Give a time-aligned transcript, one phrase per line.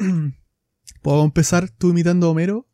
[1.02, 2.66] ¿Puedo empezar tú imitando a Homero?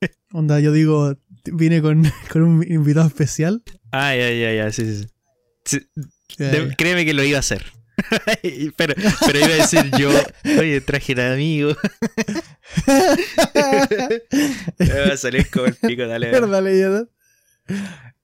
[0.32, 3.62] Onda, yo digo, vine con, con un invitado especial.
[3.92, 5.06] Ah, ya, ya, ya, sí, sí.
[5.64, 5.80] sí.
[6.38, 6.74] Ya, De- ya.
[6.76, 7.64] créeme que lo iba a hacer.
[8.76, 8.94] pero,
[9.26, 10.10] pero iba a decir yo,
[10.58, 11.76] oye, traje de amigo.
[14.78, 16.30] Me va a salir como el pico, dale.
[16.30, 16.40] dale.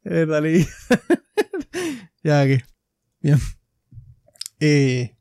[0.04, 0.64] Verdad, leyenda.
[2.22, 2.64] ya, que.
[3.20, 3.38] Bien.
[4.60, 5.15] Eh.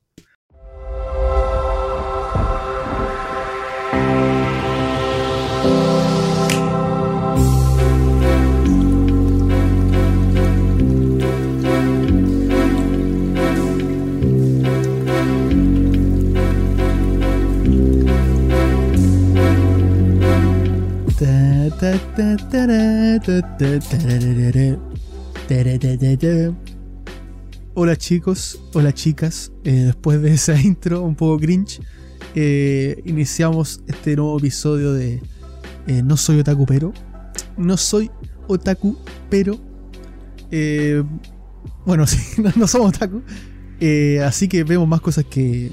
[27.73, 29.51] Hola chicos, hola chicas.
[29.65, 31.81] Eh, después de esa intro un poco cringe,
[32.34, 35.21] eh, iniciamos este nuevo episodio de
[35.87, 36.93] eh, No soy otaku pero.
[37.57, 38.09] No soy
[38.48, 38.98] otaku
[39.29, 39.59] pero.
[40.51, 41.03] eh,
[41.85, 43.21] bueno, sí, no, somos otaku.
[43.81, 45.71] Eh, así que vemos más cosas que,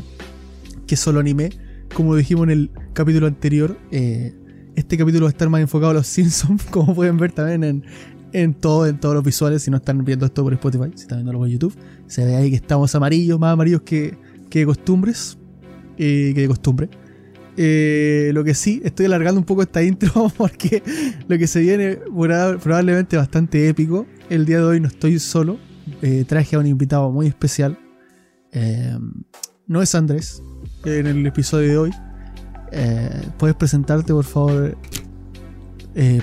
[0.87, 1.51] que solo anime.
[1.95, 4.35] Como dijimos en el capítulo anterior, eh,
[4.77, 7.85] este capítulo va a estar más enfocado a los Simpsons, como pueden ver también en,
[8.33, 9.63] en, todo, en todos los visuales.
[9.63, 11.75] Si no están viendo esto por Spotify, si están viéndolo por YouTube,
[12.07, 14.17] se ve ahí que estamos amarillos, más amarillos que,
[14.51, 15.39] que de costumbres.
[15.99, 16.89] eh, que de costumbre.
[17.57, 20.83] Eh, lo que sí, estoy alargando un poco esta intro porque
[21.29, 24.07] lo que se viene proba- probablemente bastante épico.
[24.31, 25.59] El día de hoy no estoy solo.
[26.01, 27.79] eh, traje a un invitado muy especial.
[29.67, 30.43] No es Andrés
[30.85, 31.91] en el episodio de hoy.
[32.75, 34.77] Eh, ¿Puedes presentarte, por favor?
[35.95, 36.23] Eh,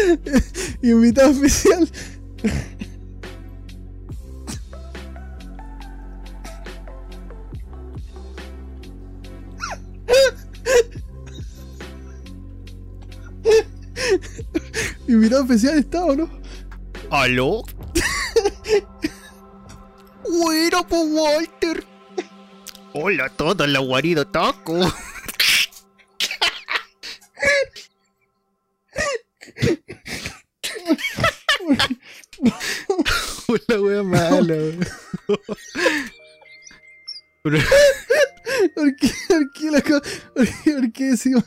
[0.82, 1.88] invitado especial.
[15.06, 16.28] invitado especial está o no?
[17.10, 17.62] ¿Aló?
[20.32, 21.84] Bueno, pues Walter.
[22.92, 24.78] Hola a todos, la guarida taco.
[33.48, 34.56] Hola, wea mala.
[37.42, 37.52] ¿Por
[38.96, 40.02] qué, por qué, la co-
[40.34, 41.44] por qué, por qué decimos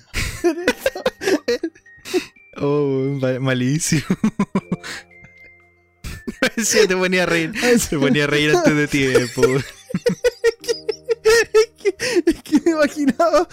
[2.57, 4.03] Oh, ma- malísimo.
[6.57, 7.51] Sí, te ponía a reír.
[7.79, 9.41] Se ponía a reír antes de tiempo.
[12.25, 13.47] Es que me imaginaba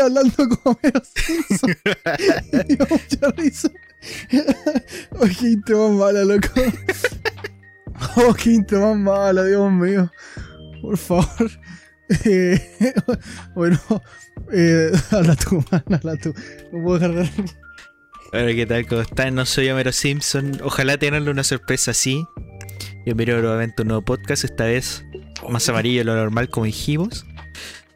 [0.00, 1.76] hablando como Homero Simpson.
[2.68, 3.70] Y dio mucha risa.
[5.12, 6.48] Oh, qué intro más mala, loco.
[8.16, 10.10] Oh, qué intro más mala, Dios mío.
[10.80, 11.50] Por favor.
[12.24, 12.60] Eh,
[13.54, 13.78] bueno,
[14.52, 16.34] eh, habla tú, man, habla tú.
[16.72, 17.44] No puedo dejar de.
[18.32, 18.86] Hola, ¿qué tal?
[18.86, 19.34] ¿Cómo están?
[19.34, 20.60] No soy Homero Simpson.
[20.62, 22.24] Ojalá tenerle una sorpresa así.
[23.04, 25.04] Bienvenido nuevamente a un nuevo podcast, esta vez
[25.48, 27.24] más amarillo de lo normal, como dijimos.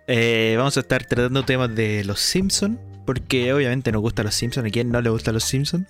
[0.06, 4.66] Eh, vamos a estar tratando temas de los Simpsons, porque obviamente nos gustan los Simpsons.
[4.66, 5.86] ¿A quién no le gustan los Simpsons?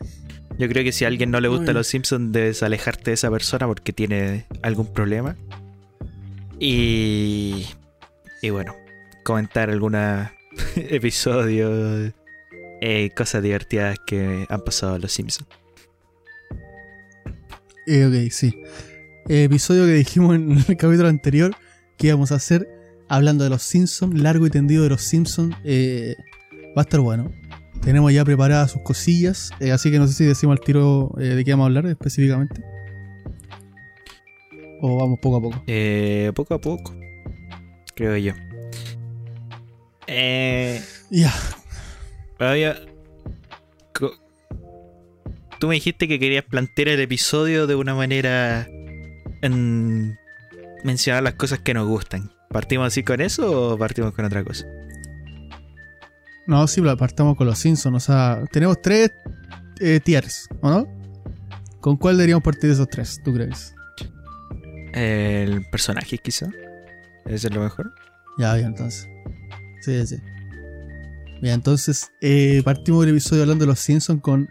[0.59, 1.75] Yo creo que si a alguien no le bien.
[1.75, 5.37] los Simpsons, debes alejarte de esa persona porque tiene algún problema.
[6.61, 7.67] Y.
[8.41, 8.77] Y bueno,
[9.25, 10.29] comentar algunos
[10.77, 12.13] episodios,
[12.81, 15.49] eh, cosas divertidas que han pasado en los Simpsons.
[17.87, 18.63] Eh, ok, sí.
[19.29, 21.57] Episodio que dijimos en el capítulo anterior
[21.97, 22.69] que íbamos a hacer
[23.09, 25.55] hablando de los Simpsons, largo y tendido de los Simpsons.
[25.65, 26.15] eh,
[26.77, 27.31] va a estar bueno.
[27.83, 31.25] Tenemos ya preparadas sus cosillas, eh, así que no sé si decimos al tiro eh,
[31.35, 32.63] de qué vamos a hablar específicamente.
[34.81, 35.63] O vamos poco a poco.
[35.67, 36.95] Eh, poco a poco,
[37.95, 38.33] creo yo.
[40.07, 41.33] Eh, Ya,
[43.93, 44.13] co-
[45.61, 48.67] Tú me dijiste que querías plantear el episodio de una manera
[49.41, 50.19] en
[50.83, 52.31] mencionar las cosas que nos gustan.
[52.55, 54.65] ¿Partimos así con eso o partimos con otra cosa?
[56.47, 57.97] no, sí, partamos con los Simpsons.
[57.97, 59.11] O sea, tenemos tres
[59.81, 60.87] eh, tiers, ¿o no?
[61.81, 63.75] ¿Con cuál deberíamos partir de esos tres, tú crees?
[64.93, 66.49] El personaje, quizá.
[67.25, 67.93] Ese es lo mejor.
[68.39, 69.09] Ya, bien, entonces.
[69.81, 70.19] Sí, sí.
[71.43, 74.49] Bien, entonces eh, partimos del episodio hablando de los Simpsons con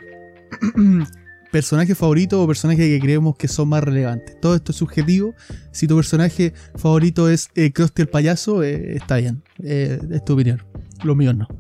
[1.54, 4.42] personaje favorito o personaje que creemos que son más relevantes.
[4.42, 5.36] Todo esto es subjetivo.
[5.72, 9.44] Si tu personaje favorito es eh, Krusty el payaso, eh, está bien.
[9.64, 10.64] Eh, es tu opinión.
[11.04, 11.48] Los míos no.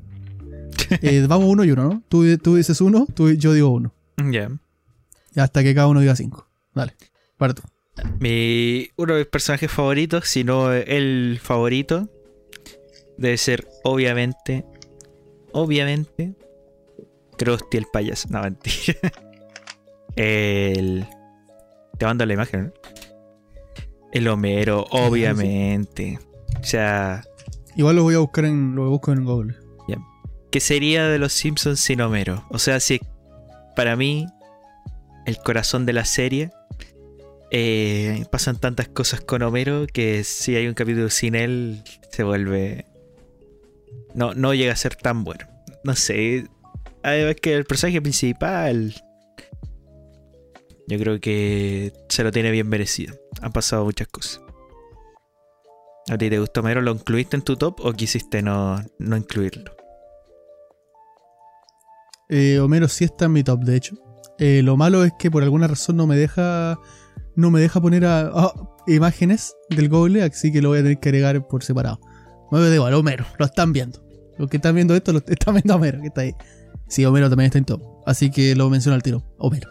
[1.01, 2.03] Eh, vamos uno y uno, ¿no?
[2.09, 3.93] Tú, tú dices uno, tú, yo digo uno.
[4.31, 4.49] Ya.
[5.35, 6.47] Hasta que cada uno diga cinco.
[6.73, 6.93] Dale,
[7.37, 7.61] para tú.
[8.19, 12.09] Mi, uno de mis personajes favoritos, si no el favorito,
[13.17, 14.65] debe ser obviamente,
[15.51, 16.35] obviamente,
[17.37, 18.27] Krusty el payaso.
[18.29, 18.99] No, mentira.
[20.15, 21.05] El...
[21.97, 22.73] Te mando la imagen, ¿no?
[24.11, 26.19] El Homero, obviamente.
[26.59, 27.23] O sea,
[27.75, 28.75] Igual lo voy a buscar en.
[28.75, 29.55] Lo busco en Google.
[30.51, 32.45] ¿qué sería de los Simpsons sin Homero?
[32.51, 33.01] O sea, si
[33.75, 34.27] para mí,
[35.25, 36.51] el corazón de la serie,
[37.49, 41.81] eh, pasan tantas cosas con Homero que si hay un capítulo sin él,
[42.11, 42.85] se vuelve.
[44.13, 45.47] No, no llega a ser tan bueno.
[45.83, 46.45] No sé.
[47.01, 48.93] Además que el personaje principal.
[50.87, 53.15] Yo creo que se lo tiene bien merecido.
[53.41, 54.41] Han pasado muchas cosas.
[56.09, 56.81] ¿A ti te gustó Homero?
[56.81, 59.71] ¿Lo incluiste en tu top o quisiste no, no incluirlo?
[62.29, 63.95] Eh, Homero sí está en mi top, de hecho.
[64.39, 66.79] Eh, lo malo es que por alguna razón no me deja.
[67.35, 68.03] No me deja poner
[68.85, 71.99] imágenes del Google, así que lo voy a tener que agregar por separado.
[72.51, 74.03] Me da igual, Homero, lo están viendo.
[74.37, 76.35] Los que están viendo esto lo están viendo a Homero, que está ahí.
[76.87, 77.81] Sí, Homero también está en top.
[78.05, 79.23] Así que lo menciono al tiro.
[79.39, 79.69] Homero.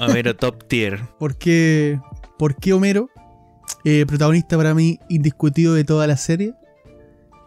[0.00, 1.00] Homero top tier.
[1.18, 2.00] ¿Por qué,
[2.38, 3.08] por qué Homero?
[3.84, 6.54] Eh, protagonista para mí indiscutido de toda la serie.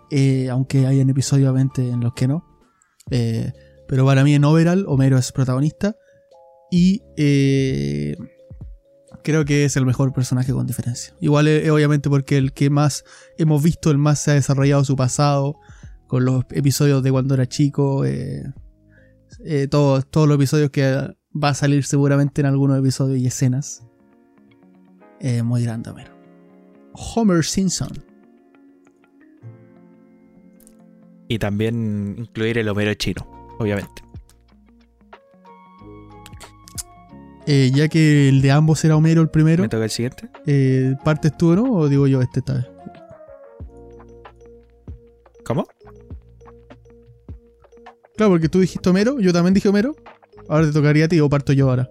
[0.09, 2.45] Eh, aunque hayan episodios en los que no.
[3.09, 3.51] Eh,
[3.87, 5.95] pero para mí en overall Homero es protagonista.
[6.69, 7.01] Y
[9.23, 11.13] creo que es el mejor personaje con diferencia.
[11.19, 13.03] Igual obviamente porque el que más
[13.37, 15.55] hemos visto, el más se ha desarrollado su pasado.
[16.07, 18.03] Con los episodios de cuando era chico.
[19.69, 23.83] todos, todos los episodios que va a salir seguramente en algunos episodios y escenas.
[25.19, 26.11] Eh, muy grande Homero.
[26.93, 27.89] Homer Simpson.
[31.27, 33.25] Y también incluir el Homero chino,
[33.59, 34.03] obviamente.
[37.47, 40.29] Eh, ya que el de ambos era Homero el primero, ¿Me toca el siguiente?
[40.45, 41.71] eh, ¿partes tú no?
[41.71, 42.65] ¿O digo yo este esta vez?
[45.43, 45.65] ¿Cómo?
[48.15, 49.95] Claro, porque tú dijiste Homero, yo también dije Homero.
[50.51, 51.89] Ahora te tocaría a ti o parto yo ahora.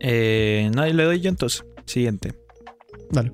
[0.00, 1.64] Eh, no, le doy yo entonces.
[1.86, 2.34] Siguiente.
[3.10, 3.32] Dale.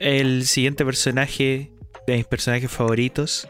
[0.00, 1.70] El siguiente personaje
[2.08, 3.48] de mis personajes favoritos.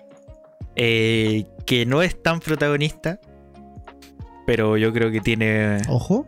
[0.77, 3.19] eh, que no es tan protagonista.
[4.47, 5.79] Pero yo creo que tiene.
[5.89, 6.27] Ojo.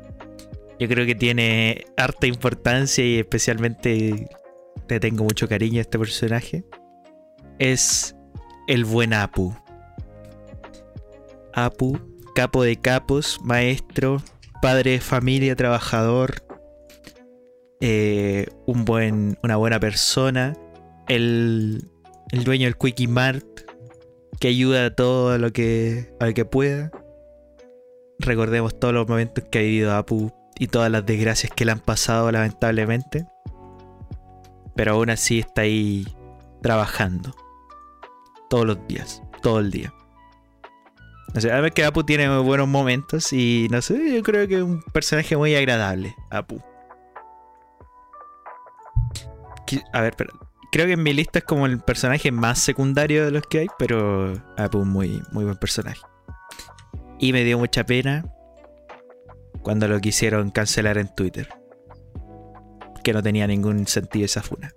[0.80, 4.28] Yo creo que tiene harta importancia y especialmente
[4.88, 6.64] le tengo mucho cariño a este personaje.
[7.58, 8.16] Es
[8.66, 9.54] el buen Apu.
[11.52, 11.98] Apu,
[12.34, 14.22] capo de capos, maestro,
[14.60, 16.44] padre de familia, trabajador,
[17.80, 20.54] eh, un buen, una buena persona,
[21.08, 21.90] el,
[22.30, 23.46] el dueño del Quickie Mart,
[24.40, 26.90] que ayuda a todo lo que, a lo que pueda.
[28.18, 31.80] Recordemos todos los momentos que ha vivido Apu y todas las desgracias que le han
[31.80, 33.26] pasado lamentablemente.
[34.76, 36.06] Pero aún así está ahí
[36.62, 37.34] trabajando.
[38.50, 39.92] Todos los días, todo el día.
[41.34, 44.62] O sea, además que Apu tiene buenos momentos y no sé, yo creo que es
[44.62, 46.60] un personaje muy agradable, Apu.
[49.92, 50.32] A ver, pero
[50.70, 53.66] creo que en mi lista es como el personaje más secundario de los que hay,
[53.78, 56.00] pero Apu muy, muy buen personaje.
[57.18, 58.24] Y me dio mucha pena
[59.62, 61.48] cuando lo quisieron cancelar en Twitter.
[63.02, 64.72] Que no tenía ningún sentido esa funa.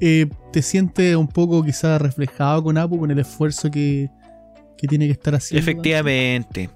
[0.00, 4.10] Eh, ¿Te sientes un poco quizás reflejado con Apu, con el esfuerzo que,
[4.78, 5.60] que tiene que estar haciendo?
[5.60, 6.70] Efectivamente.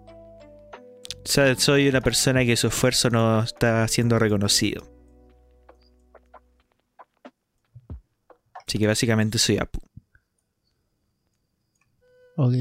[1.24, 4.92] O sea, soy una persona que su esfuerzo no está siendo reconocido.
[8.66, 9.78] Así que básicamente soy Apu.
[12.36, 12.54] Ok.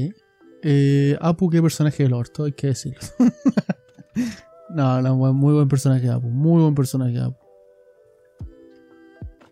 [0.62, 3.00] Eh, Apu, qué personaje del orto, hay que decirlo.
[4.70, 6.28] no, no, muy buen personaje Apu.
[6.28, 7.42] Muy buen personaje Apu.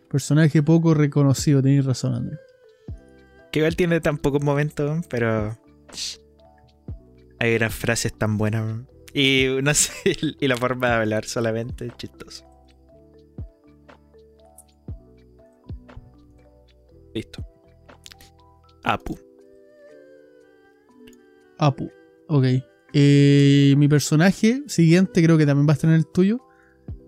[0.09, 2.41] Personaje poco reconocido, tenéis razón, Andrés.
[3.51, 5.57] Que igual tiene tan pocos momentos, pero.
[7.39, 8.81] Hay unas frases tan buenas.
[9.15, 9.93] Y no sé,
[10.41, 12.45] y la forma de hablar solamente es chistoso.
[17.15, 17.45] Listo.
[18.85, 19.19] Apu.
[21.59, 21.91] Apu.
[22.29, 22.45] Ok.
[22.93, 26.41] Eh, mi personaje siguiente creo que también va a estar en el tuyo.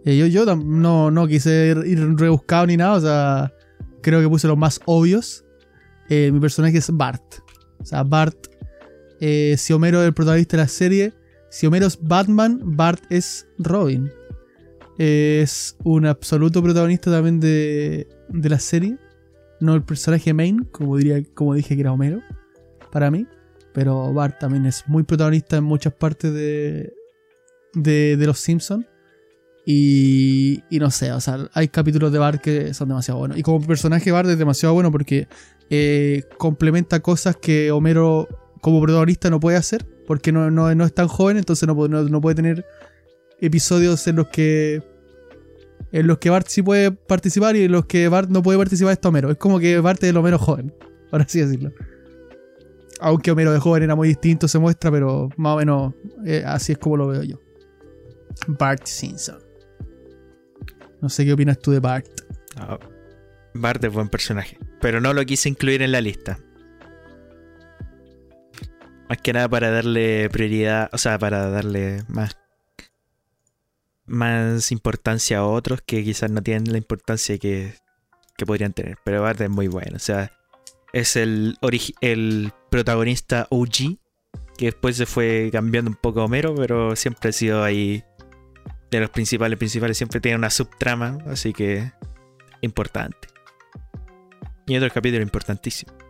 [0.05, 2.95] Eh, yo yo no, no quise ir, ir rebuscado ni nada.
[2.95, 3.53] O sea,
[4.03, 5.45] creo que puse los más obvios.
[6.09, 7.23] Eh, mi personaje es Bart.
[7.79, 8.49] O sea, Bart.
[9.25, 11.13] Eh, si Homero es el protagonista de la serie.
[11.49, 14.11] Si Homero es Batman, Bart es Robin.
[14.99, 18.99] Es un absoluto protagonista también de, de la serie.
[19.61, 22.21] No el personaje main, como, diría, como dije que era Homero.
[22.91, 23.29] Para mí.
[23.73, 26.93] Pero Bart también es muy protagonista en muchas partes de,
[27.75, 28.87] de, de Los Simpsons.
[29.65, 33.39] Y, y no sé, o sea, hay capítulos de Bart que son demasiado buenos.
[33.39, 35.29] Y como personaje Bart es demasiado bueno porque
[35.71, 40.95] eh, complementa cosas que Homero como protagonista no puede hacer porque no, no, no es
[40.95, 42.65] tan joven, entonces no, no, puede tener
[43.41, 44.81] episodios en los que
[45.91, 48.93] en los que Bart sí puede participar y en los que Bart no puede participar
[48.93, 49.31] está Homero.
[49.31, 50.73] Es como que Bart es el Homero joven,
[51.11, 51.73] por así decirlo.
[53.01, 56.73] Aunque Homero de joven era muy distinto, se muestra, pero más o menos eh, así
[56.73, 57.41] es como lo veo yo.
[58.47, 59.39] Bart Simpson.
[61.01, 62.07] No sé qué opinas tú de Bart.
[62.57, 62.79] No,
[63.55, 66.39] Bart es buen personaje, pero no lo quise incluir en la lista.
[69.13, 72.35] Más que nada para darle prioridad, o sea, para darle más
[74.07, 77.75] más importancia a otros que quizás no tienen la importancia que,
[78.39, 78.97] que podrían tener.
[79.05, 80.33] Pero Bart es muy bueno, o sea,
[80.95, 81.59] es el,
[82.01, 83.99] el protagonista OG,
[84.57, 88.03] que después se fue cambiando un poco a Homero, pero siempre ha sido ahí
[88.91, 91.93] de los principales principales, siempre tiene una subtrama, así que
[92.63, 93.29] importante.
[94.67, 96.02] Y otro capítulo importantísimo.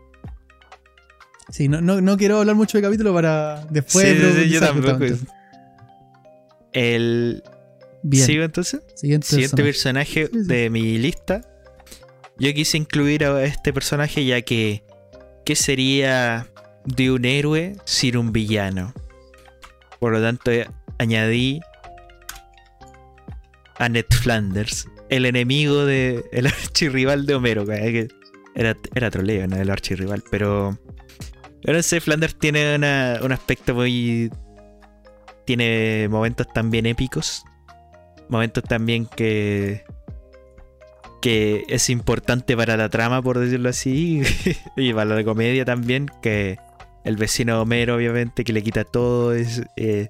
[1.51, 4.07] Sí, no, no, no quiero hablar mucho de capítulo para después.
[4.37, 5.05] Sí, yo tampoco.
[6.73, 7.43] El
[8.03, 8.27] Bien.
[8.27, 8.81] sigo entonces.
[8.95, 10.23] Siguiente, Siguiente personaje.
[10.23, 10.49] personaje Sí, sí.
[10.49, 11.43] de mi lista.
[12.39, 14.83] Yo quise incluir a este personaje ya que
[15.45, 16.47] ¿qué sería
[16.87, 18.95] de un héroe sin un villano?
[20.01, 20.67] Por lo tanto, eh,
[20.99, 21.61] añadí
[23.79, 28.09] a Ned Flanders, el enemigo de el archirrival de Homero, que
[28.55, 30.79] era, era troleo, no el archirrival, pero
[31.63, 34.31] pero sé, Flanders tiene una- un aspecto muy
[35.45, 37.45] tiene momentos también épicos,
[38.29, 39.85] momentos también que
[41.21, 44.23] que es importante para la trama, por decirlo así,
[44.77, 46.59] y para la comedia también, que
[47.05, 50.09] el vecino Homero, obviamente, que le quita todo, es, eh,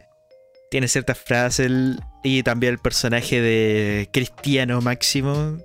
[0.71, 1.71] tiene ciertas frases,
[2.25, 5.59] y también el personaje de Cristiano Máximo,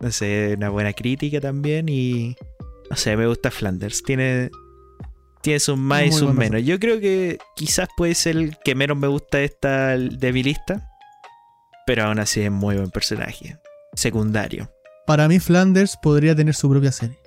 [0.00, 2.36] no sé, una buena crítica también, y
[2.90, 4.50] no sé, me gusta Flanders, tiene,
[5.44, 6.62] tiene sus más y buen menos.
[6.62, 10.42] Yo creo que quizás puede ser el que menos me gusta de esta de mi
[10.42, 10.90] lista,
[11.86, 13.58] pero aún así es muy buen personaje
[13.92, 14.72] secundario.
[15.06, 17.18] Para mí, Flanders podría tener su propia serie.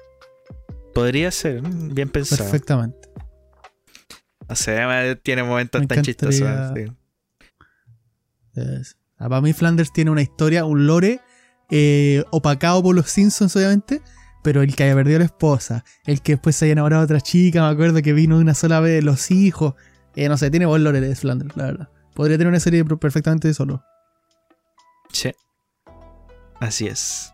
[0.96, 2.44] Podría ser, mm, bien pensado.
[2.44, 3.08] Perfectamente.
[4.48, 6.74] O sea, tiene momentos Me tan chistosos.
[6.76, 6.86] sí.
[9.20, 11.22] Ah, para mí, Flanders tiene una historia, un lore
[11.70, 14.02] eh, opacado por los Simpsons, obviamente.
[14.44, 17.06] Pero el que haya perdido a la esposa, el que después se haya enamorado de
[17.06, 19.74] otra chica, me acuerdo que vino una sola vez, los hijos.
[20.16, 21.90] eh, no sé, tiene buen lore de Flanders, la verdad.
[22.14, 23.84] Podría tener una serie perfectamente solo.
[25.12, 25.32] Sí.
[26.60, 27.34] Así es.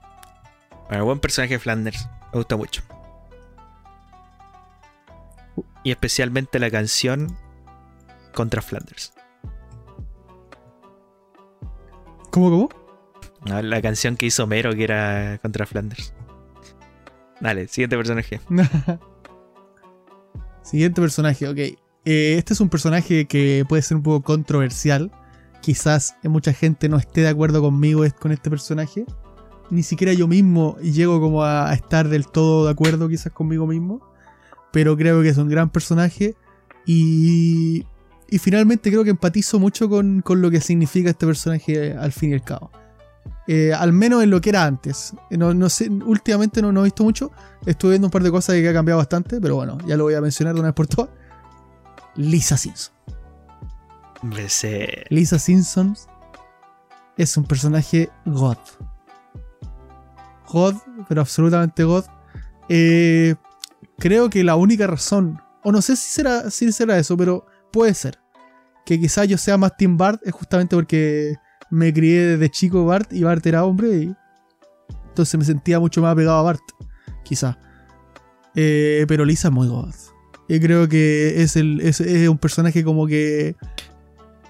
[0.90, 2.10] Bueno, buen personaje Flanders.
[2.34, 2.82] Me gusta mucho.
[5.84, 7.38] Y especialmente la canción
[8.34, 9.14] contra Flanders.
[12.32, 12.70] ¿Cómo, cómo?
[13.46, 16.14] La canción que hizo Mero que era contra Flanders.
[17.44, 18.40] Dale, siguiente personaje.
[20.64, 21.58] Siguiente personaje, ok.
[21.58, 21.78] Eh,
[22.38, 25.12] este es un personaje que puede ser un poco controversial.
[25.62, 29.04] Quizás mucha gente no esté de acuerdo conmigo con este personaje.
[29.70, 33.68] Ni siquiera yo mismo llego como a, a estar del todo de acuerdo quizás conmigo
[33.68, 34.00] mismo.
[34.72, 36.36] Pero creo que es un gran personaje.
[36.86, 37.86] Y,
[38.30, 42.30] y finalmente creo que empatizo mucho con, con lo que significa este personaje al fin
[42.30, 42.72] y al cabo.
[43.48, 45.14] Eh, al menos en lo que era antes.
[45.32, 47.32] No, no sé, últimamente no, no he visto mucho.
[47.66, 50.14] Estuve viendo un par de cosas que ha cambiado bastante, pero bueno, ya lo voy
[50.14, 51.10] a mencionar de una vez por todas.
[52.16, 52.94] Lisa Simpson.
[55.10, 55.96] Lisa Simpson
[57.18, 58.58] es un personaje God.
[60.52, 60.76] God,
[61.10, 62.06] pero absolutamente God.
[62.70, 63.36] Eh,
[63.98, 67.94] creo que la única razón, o no sé si será, si será eso, pero puede
[67.94, 68.20] ser,
[68.86, 71.36] que quizás yo sea más Team Bart es justamente porque
[71.74, 74.16] me crié desde chico Bart y Bart era hombre y
[75.10, 76.62] entonces me sentía mucho más pegado a Bart,
[77.24, 77.58] quizás.
[78.56, 79.94] Eh, pero Lisa es muy God.
[80.48, 83.56] Y creo que es, el, es, es un personaje como que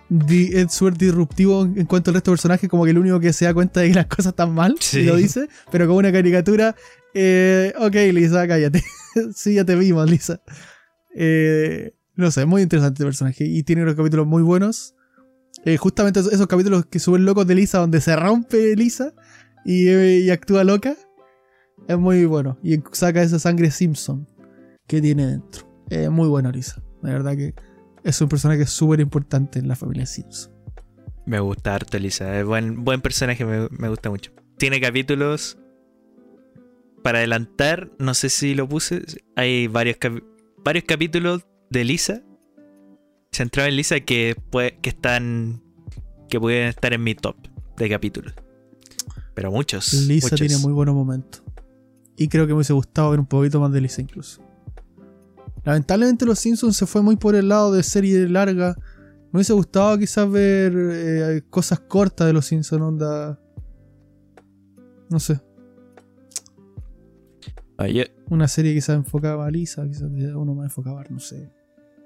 [0.10, 3.20] di- es súper disruptivo en en cuanto al resto de personajes, como que el único
[3.20, 5.00] que se da cuenta de que las cosas están mal Sí.
[5.00, 6.76] y lo dice, pero como una caricatura,
[7.14, 8.84] eh, ok Lisa, cállate.
[9.36, 10.42] sí, ya te vimos, Lisa.
[11.16, 14.96] Eh, no sé, muy interesante este personaje y tiene unos capítulos muy buenos.
[15.66, 19.14] Eh, justamente esos, capítulos que suben locos de Lisa, donde se rompe Lisa
[19.66, 20.96] y, eh, y actúa loca,
[21.88, 22.58] es muy bueno.
[22.64, 24.28] Y saca esa sangre Simpson
[24.88, 25.66] que tiene dentro.
[25.90, 26.84] Es muy bueno Lisa.
[27.02, 27.54] De verdad que
[28.04, 30.52] es un personaje súper importante en la familia Simpson.
[31.26, 32.38] Me gusta harto Lisa.
[32.38, 34.32] Es buen, buen personaje, me, me gusta mucho.
[34.58, 35.58] Tiene capítulos.
[37.02, 39.04] Para adelantar, no sé si lo puse.
[39.36, 40.24] Hay varios, capi-
[40.64, 42.22] varios capítulos de Lisa.
[43.34, 44.36] Centrado en Lisa que,
[44.84, 45.62] están
[46.30, 47.36] que pueden estar en mi top
[47.78, 48.34] de capítulos.
[49.34, 49.94] Pero muchos.
[49.94, 50.40] Lisa muchos.
[50.40, 51.44] tiene muy buenos momentos.
[52.16, 54.42] Y creo que me hubiese gustado ver un poquito más de Lisa incluso.
[55.64, 58.76] Lamentablemente los Simpsons se fue muy por el lado de serie larga.
[59.32, 63.40] Me hubiese gustado quizás ver eh, cosas cortas de los Simpsons, onda.
[65.10, 65.42] No sé.
[67.78, 67.88] Ah,
[68.30, 71.50] Una serie quizás enfocaba a Lisa, quizás uno más enfocaba, no sé.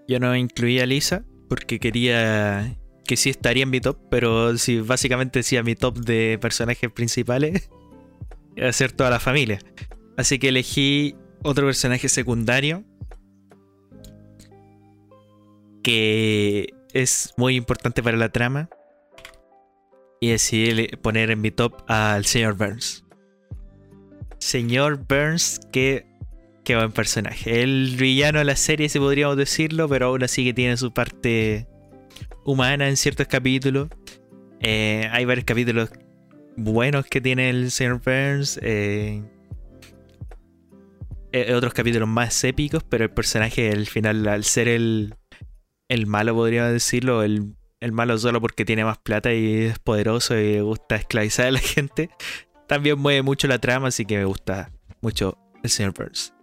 [0.07, 4.81] Yo no incluía a Lisa porque quería que sí estaría en mi top, pero si
[4.81, 7.69] básicamente decía mi top de personajes principales,
[8.71, 9.59] ser toda la familia.
[10.17, 12.83] Así que elegí otro personaje secundario
[15.83, 18.69] que es muy importante para la trama
[20.19, 23.05] y decidí poner en mi top al señor Burns.
[24.39, 26.05] Señor Burns, que,
[26.67, 27.62] que buen personaje.
[27.63, 31.65] El villano de la serie, si podríamos decirlo, pero aún así que tiene su parte
[32.43, 33.88] humana en ciertos capítulos.
[34.59, 35.89] Eh, hay varios capítulos
[36.57, 38.59] buenos que tiene el señor Burns.
[38.62, 39.24] eh,
[41.31, 45.15] eh, otros capítulos más épicos, pero el personaje al final, al ser el,
[45.88, 50.38] el malo, podríamos decirlo, el, el malo solo porque tiene más plata y es poderoso
[50.38, 52.09] y gusta esclavizar a la gente,
[52.67, 54.69] también mueve mucho la trama, así que me gusta
[55.00, 56.33] mucho el señor Burns.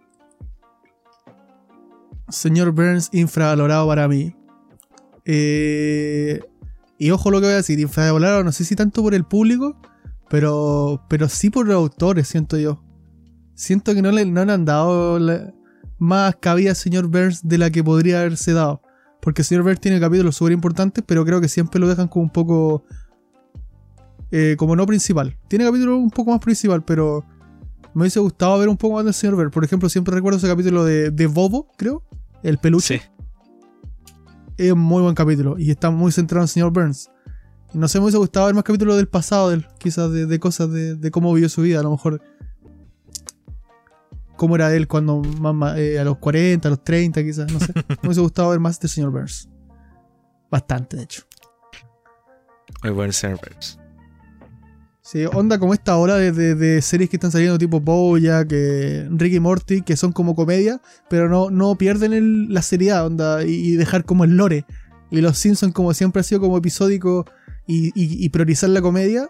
[2.29, 4.35] Señor Burns, infravalorado para mí.
[5.25, 6.39] Eh,
[6.97, 9.77] y ojo lo que voy a decir, infravalorado no sé si tanto por el público,
[10.29, 12.83] pero, pero sí por los autores, siento yo.
[13.53, 15.19] Siento que no le, no le han dado
[15.97, 18.81] más cabida al señor Burns de la que podría haberse dado.
[19.21, 22.23] Porque el señor Burns tiene capítulos súper importantes, pero creo que siempre lo dejan como
[22.23, 22.83] un poco...
[24.31, 25.37] eh, como no principal.
[25.47, 27.25] Tiene capítulos un poco más principal, pero
[27.93, 29.53] me hubiese gustado ver un poco más del señor Burns.
[29.53, 32.03] Por ejemplo, siempre recuerdo ese capítulo de, de Bobo, creo.
[32.45, 32.99] El peluche.
[32.99, 33.05] Sí.
[34.57, 37.09] Es un muy buen capítulo y está muy centrado en el señor Burns.
[37.73, 40.27] Y no sé, me hubiese gustado ver más capítulos del pasado de él, quizás de,
[40.27, 42.21] de cosas de, de cómo vivió su vida, a lo mejor.
[44.37, 47.73] Cómo era él cuando más, eh, a los 40, a los 30, quizás, no sé.
[48.03, 49.49] Me hubiese gustado ver más del señor Burns.
[50.51, 51.23] Bastante, de hecho.
[52.83, 53.79] Muy buen señor Burns.
[55.05, 59.39] Sí, onda como esta hora de, de- series que están saliendo tipo Boya, que Ricky
[59.39, 64.23] Morty, que son como comedia, pero no, no pierden la seriedad, onda, y, dejar como
[64.23, 64.65] el lore.
[65.11, 67.23] Y los Simpsons, como siempre ha sido como episódico
[67.67, 69.29] y, priorizar la comedia,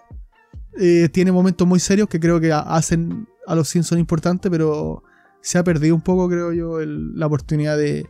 [0.79, 5.03] eh, tiene momentos muy serios que creo que ha- hacen a los Simpsons importantes, pero
[5.41, 8.07] se ha perdido un poco, creo yo, la oportunidad de,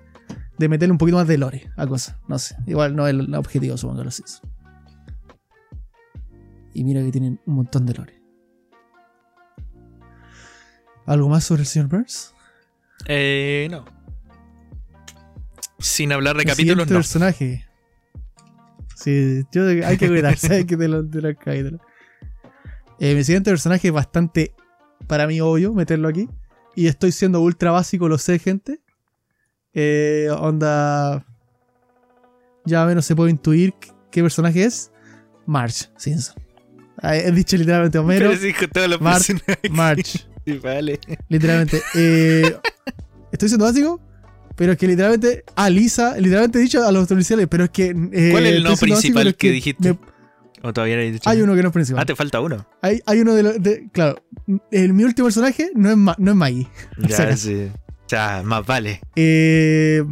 [0.59, 2.15] de meterle un poquito más de lore a cosas.
[2.27, 4.54] No sé, igual no es el objetivo, supongo, de los Simpsons.
[6.75, 8.21] Y mira que tienen un montón de lore.
[11.05, 12.33] ¿Algo más sobre el señor Burns?
[13.07, 13.85] Eh, no.
[15.79, 16.99] Sin hablar de El capítulos, siguiente no.
[16.99, 17.65] personaje.
[18.95, 21.35] Sí, yo, hay que cuidarse que de los, de los.
[22.99, 24.53] Eh, mi siguiente personaje es bastante,
[25.07, 26.27] para mí, obvio meterlo aquí.
[26.75, 28.81] Y estoy siendo ultra básico, lo sé, gente.
[29.73, 31.25] Eh, onda.
[32.65, 33.73] Ya menos se puede intuir
[34.11, 34.91] qué personaje es.
[35.45, 36.44] Marge Simpson.
[37.01, 38.31] Ah, He dicho literalmente Homero.
[38.31, 40.19] Pero todos los Mar- personajes Marge.
[40.43, 40.99] principales.
[41.29, 41.81] Literalmente.
[41.95, 42.55] Eh,
[43.31, 43.99] estoy siendo básico,
[44.55, 45.43] pero es que literalmente.
[45.55, 47.87] A Lisa, literalmente he dicho a los iniciales, pero es que.
[48.13, 49.93] eh, ¿Cuál es el no principal que dijiste?
[49.93, 49.99] me-
[50.63, 52.01] ¿O todavía no he dicho hay uno que no es principal.
[52.01, 52.65] Ah, te falta uno.
[52.81, 53.55] Hay, hay uno de los.
[53.91, 54.23] claro,
[54.71, 56.67] el, mi último personaje no es, Ma- no es Maggie.
[56.97, 57.67] Ya, sea, sí.
[58.07, 58.99] Ya, más vale.
[59.15, 60.03] Eh,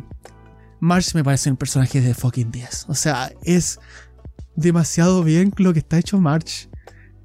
[0.80, 2.86] Marge me parece un personaje de fucking 10.
[2.90, 3.80] O sea, es
[4.56, 6.68] demasiado bien lo que está hecho Marge.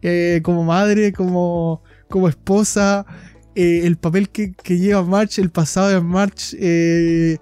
[0.02, 3.04] Eh, como madre, como, como esposa,
[3.54, 6.56] eh, el papel que, que lleva Marge, el pasado de Marge.
[6.60, 7.38] eh,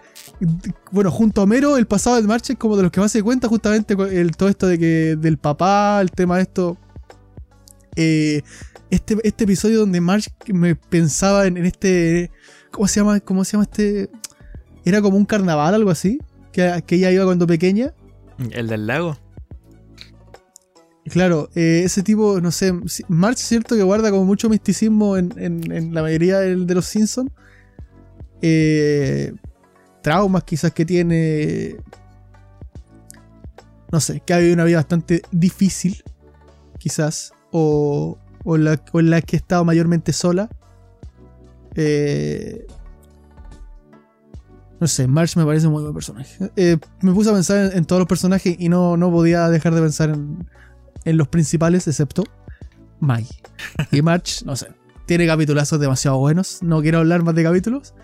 [0.90, 3.23] bueno, junto a Homero, el pasado de Marge es como de los que más se
[3.23, 6.79] cuenta justamente el, todo esto de que del papá, el tema de esto.
[7.95, 12.31] Este, este episodio donde Marge me pensaba en, en este.
[12.71, 13.21] ¿Cómo se llama?
[13.21, 14.11] ¿Cómo se llama este?
[14.85, 16.21] Era como un carnaval, algo así.
[16.53, 17.92] Que, que ella iba cuando pequeña.
[18.51, 19.19] ¿El del lago?
[21.11, 23.05] Claro, eh, ese tipo, no sé, es
[23.38, 27.31] cierto que guarda como mucho misticismo en, en- la mayoría del- de, los Simpsons.
[28.42, 29.33] Eh,
[30.03, 31.77] traumas quizás que tiene.
[33.92, 36.03] No sé, que ha vivido una vida bastante difícil,
[36.79, 37.33] quizás.
[37.53, 40.49] O, o, la, en la que ha estado mayormente sola.
[41.77, 42.66] Eh,
[44.81, 46.51] no sé, Marge me parece un muy buen personaje.
[46.57, 49.75] Eh, me puse a pensar en, en todos los personajes y no, no podía dejar
[49.75, 50.47] de pensar en,
[51.07, 52.25] en los principales, excepto
[53.01, 53.40] Maggie.
[53.92, 54.69] Y Marge, no sé,
[55.07, 56.62] tiene capitulazos demasiado buenos.
[56.62, 57.95] No quiero hablar más de capítulos,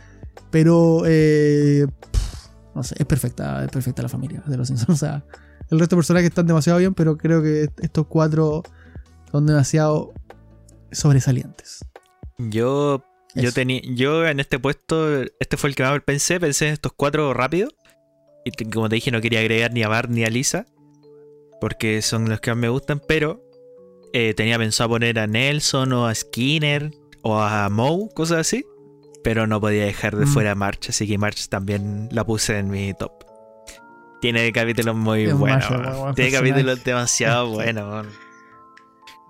[0.51, 4.91] pero eh, pff, no sé, es perfecta, es perfecta la familia de los Simpsons.
[4.93, 5.25] O sea,
[5.69, 8.62] el resto de personajes están demasiado bien, pero creo que estos cuatro
[9.31, 10.15] son demasiado
[10.93, 11.85] sobresalientes.
[12.38, 16.75] Yo, yo tenía, yo en este puesto, este fue el que más pensé, pensé en
[16.75, 17.69] estos cuatro rápido.
[18.45, 20.67] Y como te dije, no quería agregar ni a Bart ni a Lisa.
[21.62, 23.40] Porque son los que más me gustan, pero
[24.12, 26.90] eh, tenía pensado poner a Nelson o a Skinner
[27.22, 28.66] o a Moe, cosas así.
[29.22, 30.29] Pero no podía dejar de Mm.
[30.29, 33.12] fuera a March, así que March también la puse en mi top.
[34.20, 35.68] Tiene capítulos muy Es buenos.
[36.01, 38.07] Buen Tiene capítulos demasiado buenos.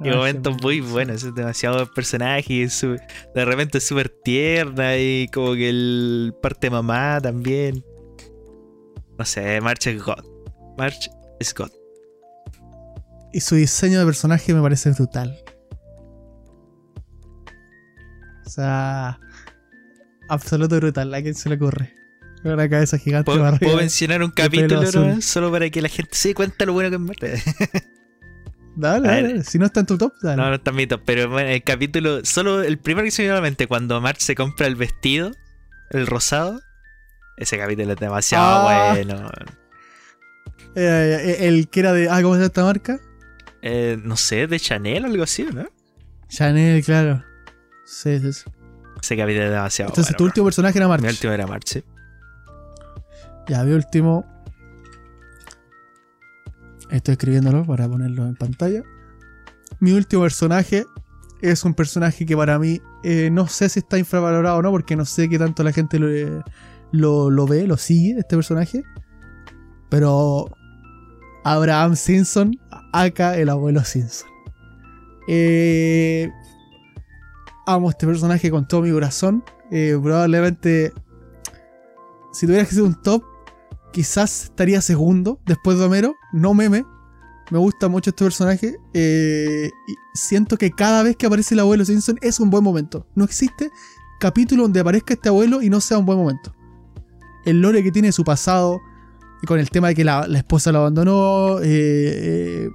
[0.00, 2.62] Y momentos muy buenos, es demasiado personaje.
[2.64, 2.96] es su-
[3.34, 7.84] de repente es súper tierna y como que el parte mamá también.
[9.18, 10.24] No sé, March es God.
[10.78, 11.70] March es God.
[13.32, 15.36] Y su diseño de personaje me parece brutal.
[18.44, 19.18] O sea,
[20.28, 21.12] absoluto brutal.
[21.14, 21.94] ¿A quién se le ocurre?
[22.44, 23.60] Una cabeza gigante ¿Puedo, barriga.
[23.60, 25.24] puedo mencionar un capítulo nomás?
[25.24, 27.84] solo para que la gente se dé cuenta lo bueno que es March?
[28.74, 29.44] Dale, dale.
[29.44, 30.36] Si no está en tu top, dale.
[30.42, 33.20] No, no está en mi top, pero bueno, el capítulo, solo el primero que se
[33.20, 35.32] me vino a la mente, cuando March se compra el vestido,
[35.90, 36.58] el rosado,
[37.36, 38.92] ese capítulo es demasiado Ah.
[38.94, 39.30] bueno.
[40.74, 42.08] Eh, eh, el que era de.
[42.08, 42.98] Ah, ¿cómo se llama esta marca?
[43.62, 45.66] Eh, no sé, de Chanel o algo así, ¿no?
[46.28, 47.22] Chanel, claro.
[47.84, 48.50] Sí, sí, sí.
[49.00, 50.18] Ese capítulo es demasiado Entonces, bueno.
[50.18, 51.02] tu último personaje era March.
[51.02, 51.84] Mi último era March, sí.
[53.48, 54.24] Ya, mi último.
[56.90, 58.82] Estoy escribiéndolo para ponerlo en pantalla.
[59.80, 60.84] Mi último personaje
[61.40, 64.94] es un personaje que para mí eh, no sé si está infravalorado o no, porque
[64.94, 66.08] no sé qué tanto la gente lo,
[66.92, 68.84] lo, lo ve, lo sigue, este personaje.
[69.88, 70.48] Pero
[71.44, 72.58] Abraham Simpson,
[72.92, 74.28] acá el abuelo Simpson.
[75.28, 76.30] Eh,
[77.66, 79.44] amo este personaje con todo mi corazón.
[79.70, 80.92] Eh, probablemente,
[82.32, 83.22] si tuvieras que hacer un top,
[83.92, 86.84] quizás estaría segundo después de Homero, no meme.
[87.50, 88.76] Me gusta mucho este personaje.
[88.94, 89.70] eh,
[90.14, 93.06] siento que cada vez que aparece el abuelo Simpson es un buen momento.
[93.14, 93.70] No existe
[94.20, 96.54] capítulo donde aparezca este abuelo y no sea un buen momento.
[97.44, 98.80] El lore que tiene su pasado,
[99.46, 102.70] con el tema de que la, esposa lo abandonó, eh,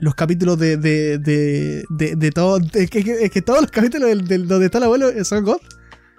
[0.00, 2.58] los capítulos de, de, de, de, de todo.
[2.74, 5.58] Es que, es que todos los capítulos del, del- donde está el abuelo son God.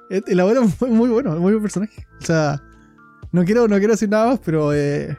[0.09, 2.05] El el abuelo es muy, muy bueno, muy buen personaje.
[2.21, 2.61] O sea,
[3.31, 4.73] no quiero, no quiero decir nada más, pero.
[4.73, 5.17] Eh,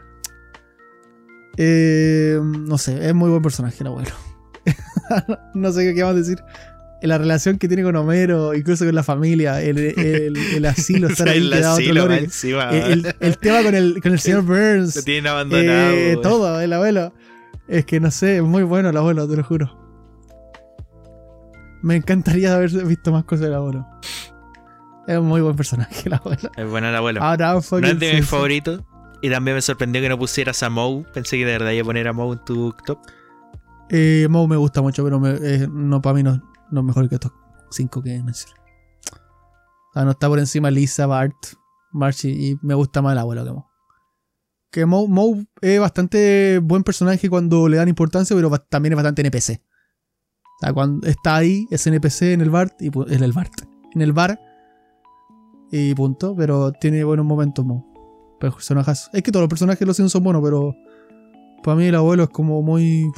[1.58, 4.10] eh, no sé, es muy buen personaje el abuelo.
[5.54, 6.38] no sé qué más decir.
[7.02, 11.28] La relación que tiene con Homero, incluso con la familia, el, el, el asilo, estar
[11.28, 12.70] ahí, El que da otro asilo, encima.
[12.70, 14.94] El, tema con el, con el señor Burns.
[14.94, 15.92] Lo tienen abandonado.
[15.94, 17.12] Eh, todo, el abuelo.
[17.68, 19.78] Es que no sé, es muy bueno el abuelo, te lo juro.
[21.82, 23.86] Me encantaría haber visto más cosas del abuelo.
[25.06, 26.50] Es un muy buen personaje el abuelo.
[26.56, 27.22] Es bueno el abuelo.
[27.22, 28.24] Ahora no es de mis Simpson.
[28.24, 28.82] favoritos.
[29.20, 31.04] Y también me sorprendió que no pusieras a Moe.
[31.14, 32.98] Pensé que de verdad iba a poner a Moe en tu top.
[33.88, 37.08] Eh, Moe me gusta mucho, pero me- eh, no para mí no, no es mejor
[37.08, 37.32] que estos
[37.70, 38.56] cinco que mencioné.
[39.92, 41.36] Sea, no está por encima Lisa, Bart,
[41.92, 43.64] March y, y me gusta más el abuelo que Moe.
[44.72, 49.60] Que Moe, es bastante buen personaje cuando le dan importancia, pero también es bastante NPC.
[49.60, 53.52] O sea, cuando está ahí, es NPC en el Bart y en el Bart.
[53.94, 54.40] En el bar.
[55.70, 56.34] Y punto.
[56.34, 57.84] Pero tiene buenos momentos, Moe.
[58.40, 59.10] Personajes.
[59.12, 60.74] Es que todos los personajes de los son buenos, pero.
[61.62, 63.12] Para mí el abuelo es como muy.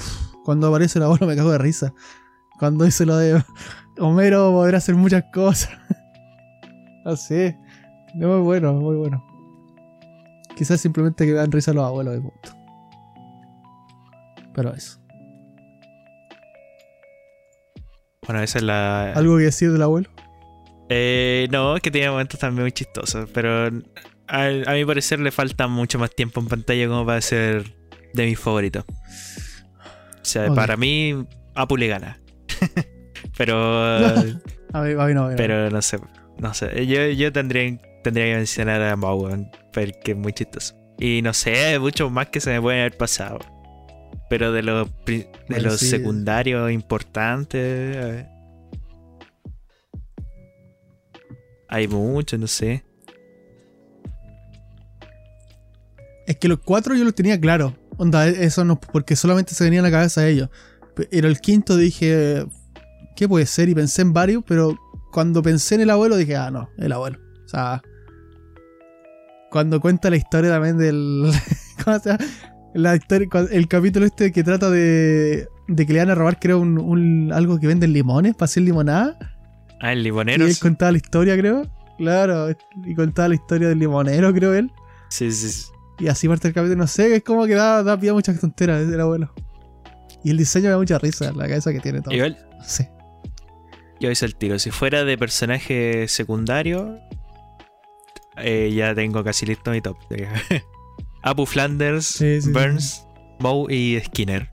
[0.45, 1.95] Cuando aparece el abuelo me cago de risa.
[2.59, 3.43] Cuando dice lo de
[3.99, 5.71] Homero podrá hacer muchas cosas.
[7.05, 7.35] Así.
[7.35, 7.57] Es
[8.15, 9.34] muy bueno, muy bueno.
[10.57, 12.51] Quizás simplemente que dan risa a los abuelos de punto.
[14.55, 15.01] Pero eso.
[18.27, 19.13] Bueno, esa es la.
[19.13, 20.09] ¿Algo que decir del abuelo?
[20.89, 23.29] Eh, no, es que tiene momentos también muy chistosos.
[23.33, 23.67] Pero
[24.29, 27.75] a, a mi parecer le falta mucho más tiempo en pantalla como para ser
[28.15, 28.85] de mis favoritos.
[28.89, 32.21] O sea, para mí, Apu le gana.
[33.37, 33.57] pero.
[34.75, 35.37] A mí, a mí no, a mí no.
[35.37, 36.01] pero no sé.
[36.41, 36.85] No sé.
[36.85, 40.75] Yo, yo tendría, tendría que mencionar a Moe, porque es muy chistoso.
[40.99, 43.39] Y no sé, mucho más que se me pueden haber pasado.
[44.31, 45.87] Pero de los, de Bueno, los sí.
[45.89, 48.27] secundarios importantes.
[51.69, 52.85] Hay muchos, no sé.
[56.27, 57.77] Es que los cuatro yo los tenía claro.
[57.97, 60.49] Onda, e- eso no, porque solamente se venían a la cabeza de ellos.
[60.95, 62.45] Pero el quinto dije,
[63.17, 63.69] ¿qué puede ser?
[63.69, 64.79] Y pensé en varios, pero
[65.13, 67.19] cuando pensé en el abuelo dije, ah, no, el abuelo.
[67.45, 67.83] O sea,
[69.55, 71.31] cuando cuenta la historia también del.
[71.85, 72.25] ¿Cómo se llama?
[72.75, 76.59] La historia, el capítulo este que trata de, de que le van a robar, creo,
[76.59, 79.17] un, un- algo que venden limones para hacer limonada.
[79.81, 81.63] Ah, el Y él contaba la historia, creo.
[81.99, 82.49] Claro,
[82.85, 84.73] y contaba la historia del limonero, creo él.
[85.09, 85.67] Sí, sí, sí.
[86.01, 86.79] Y así parte el capítulo.
[86.79, 89.33] No sé, es como que da, da pie a muchas tonteras del abuelo.
[90.25, 92.13] Y el diseño me da mucha risa, la cabeza que tiene todo.
[92.13, 92.37] Igual,
[92.67, 92.91] sé.
[94.01, 94.59] yo hice el tiro.
[94.59, 96.99] Si fuera de personaje secundario,
[98.39, 99.97] eh, ya tengo casi listo mi top.
[101.23, 102.53] Apu Flanders, Sí, sí, sí.
[102.53, 103.07] Burns,
[103.41, 104.51] Moe y Skinner.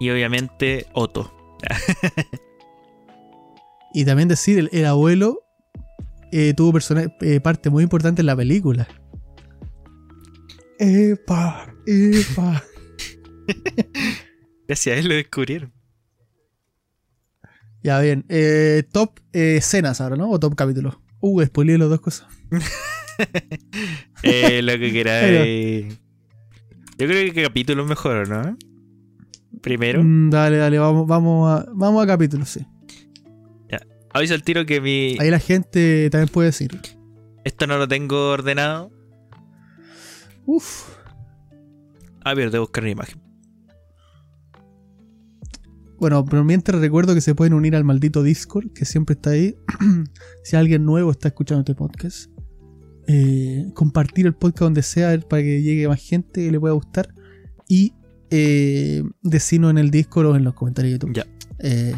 [0.00, 1.34] Y obviamente Otto.
[3.94, 5.40] Y también decir, el, el abuelo
[6.30, 8.86] eh, tuvo persona- eh, parte muy importante en la película.
[10.78, 12.62] Epa, epa.
[14.68, 15.72] Gracias a él lo descubrieron.
[17.82, 20.30] Ya bien, eh, top eh, escenas ahora, ¿no?
[20.30, 21.00] O top capítulo.
[21.20, 22.26] Uh, spoileé las dos cosas.
[24.22, 25.96] Eh, lo que queráis.
[25.98, 25.98] Pero-
[26.98, 28.56] Yo creo que capítulo es mejor, ¿no?
[29.60, 30.02] Primero.
[30.04, 32.64] Mm, dale, dale, vamos, vamos, a, vamos a capítulo, sí.
[34.10, 35.16] Aviso al tiro que mi.
[35.20, 36.70] Ahí la gente también puede decir.
[37.44, 38.90] Esto no lo tengo ordenado.
[40.46, 40.88] Uf.
[42.24, 43.20] Ah, pero debo buscar una imagen.
[45.98, 49.56] Bueno, pero mientras recuerdo que se pueden unir al maldito Discord, que siempre está ahí.
[50.44, 52.30] si alguien nuevo está escuchando este podcast,
[53.08, 57.08] eh, compartir el podcast donde sea para que llegue más gente que le pueda gustar.
[57.68, 57.94] Y
[58.30, 61.26] eh, decirnos en el Discord o en los comentarios de YouTube Ya.
[61.60, 61.94] eh,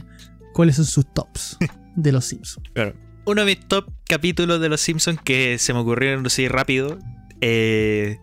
[0.54, 1.58] cuáles son sus tops
[1.96, 2.68] de los Simpsons.
[2.72, 2.94] Claro.
[3.26, 6.98] Uno de mis top capítulos de Los Simpsons que se me ocurrieron así rápido
[7.40, 8.18] eh,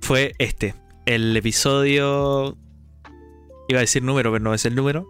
[0.00, 0.74] fue este.
[1.06, 2.56] El episodio.
[3.72, 5.06] Iba a decir número, pero no es el número.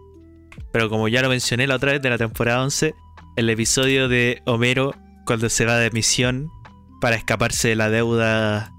[0.71, 2.93] Pero como ya lo mencioné la otra vez de la temporada 11,
[3.35, 4.93] el episodio de Homero
[5.25, 6.49] cuando se va de misión
[7.01, 8.71] para escaparse de la deuda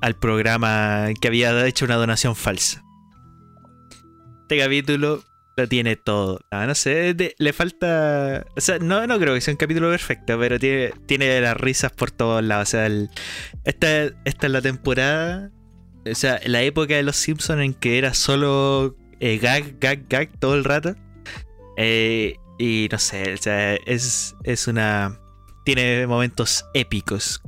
[0.00, 2.82] al programa que había hecho una donación falsa.
[4.42, 5.22] Este capítulo
[5.56, 6.40] lo tiene todo.
[6.50, 8.46] Ah, no sé, le falta.
[8.56, 11.92] O sea, no, no creo que sea un capítulo perfecto, pero tiene, tiene las risas
[11.92, 12.68] por todos lados.
[12.68, 13.10] O sea, el-
[13.64, 15.50] esta, esta es la temporada.
[16.10, 20.30] O sea, la época de los Simpsons en que era solo eh, gag, gag, gag
[20.38, 20.94] todo el rato.
[21.76, 25.20] Eh, y no sé, o sea, es, es una.
[25.64, 27.40] Tiene momentos épicos.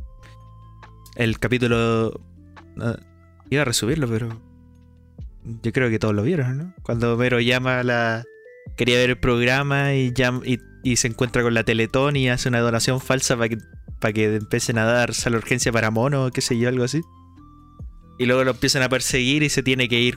[1.16, 2.20] El capítulo.
[3.51, 4.40] iba a resubirlo, pero.
[5.62, 6.75] Yo creo que todos lo vieron, ¿no?
[6.83, 8.25] Cuando Homero llama a la.
[8.77, 10.42] Quería ver el programa y, llam-
[10.85, 13.59] y, se encuentra con la Teletón y hace una donación falsa para que,
[14.01, 17.01] para que empiecen a dar sala de urgencia para mono qué sé yo, algo así.
[18.21, 20.17] Y luego lo empiezan a perseguir y se tiene que ir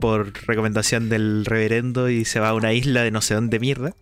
[0.00, 3.94] por recomendación del reverendo y se va a una isla de no sé dónde mierda.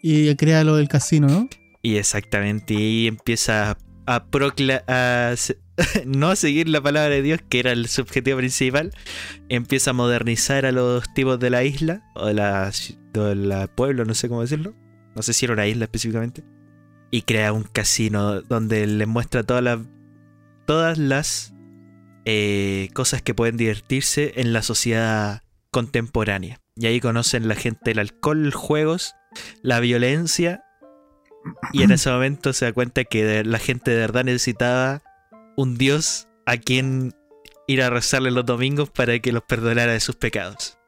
[0.00, 1.48] Y crea lo del casino, ¿no?
[1.82, 5.34] Y exactamente, y empieza a a
[6.06, 8.92] no a seguir la palabra de Dios, que era el subjetivo principal,
[9.48, 12.70] empieza a modernizar a los tipos de la isla, o de la,
[13.12, 14.76] de la pueblo, no sé cómo decirlo,
[15.16, 16.44] no sé si era una isla específicamente,
[17.10, 19.80] y crea un casino donde les muestra todas las
[20.64, 21.54] todas las
[22.32, 26.60] eh, cosas que pueden divertirse en la sociedad contemporánea.
[26.76, 29.16] Y ahí conocen la gente el alcohol, juegos,
[29.62, 30.62] la violencia
[31.72, 35.02] y en ese momento se da cuenta que la gente de verdad necesitaba
[35.56, 37.14] un dios a quien
[37.66, 40.78] ir a rezarle los domingos para que los perdonara de sus pecados.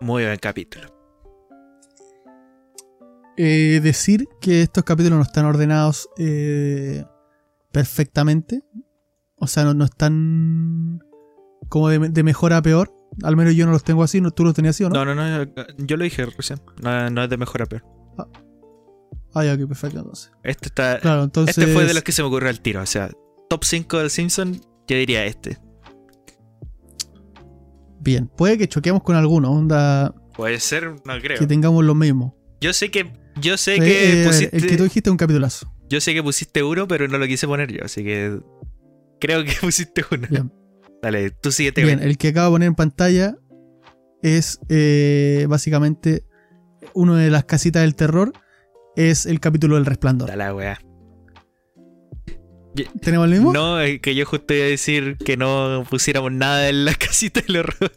[0.00, 0.88] Muy buen capítulo.
[3.36, 7.04] Eh, decir que estos capítulos no están ordenados eh,
[7.72, 8.62] perfectamente.
[9.36, 11.00] O sea, no, no están
[11.68, 12.92] como de, de mejor a peor.
[13.22, 14.20] Al menos yo no los tengo así.
[14.20, 14.30] ¿no?
[14.30, 15.04] ¿Tú los tenías así o no?
[15.04, 16.60] No, no, no, yo lo dije recién.
[16.82, 17.84] No, no es de mejor a peor.
[19.34, 19.98] Ah, ya, ok, perfecto.
[19.98, 20.30] Entonces.
[20.44, 21.00] Este está.
[21.00, 21.58] Claro, entonces.
[21.58, 22.80] Este fue de los que se me ocurrió al tiro.
[22.82, 23.10] O sea,
[23.50, 25.58] top 5 del Simpson, yo diría este.
[28.00, 29.50] Bien, puede que choquemos con alguno.
[29.50, 31.38] Onda Puede ser, no creo.
[31.38, 32.36] que tengamos lo mismo.
[32.60, 33.12] Yo sé que.
[33.40, 34.56] Yo sé Eh, que ver, pusiste.
[34.56, 35.72] el que tú dijiste es un capitulazo.
[35.88, 38.38] Yo sé que pusiste uno, pero no lo quise poner yo, así que.
[39.24, 40.26] Creo que pusiste uno.
[40.28, 40.52] Bien.
[41.02, 41.82] Dale, tú síguete.
[41.82, 43.36] Bien, el que acabo de poner en pantalla
[44.22, 46.24] es eh, básicamente
[46.92, 48.32] una de las casitas del terror.
[48.96, 50.28] Es el capítulo del resplandor.
[50.28, 50.78] Dale, weá.
[53.00, 53.52] ¿Tenemos el mismo?
[53.52, 57.40] No, es que yo justo iba a decir que no pusiéramos nada en la casita
[57.40, 57.92] del horror.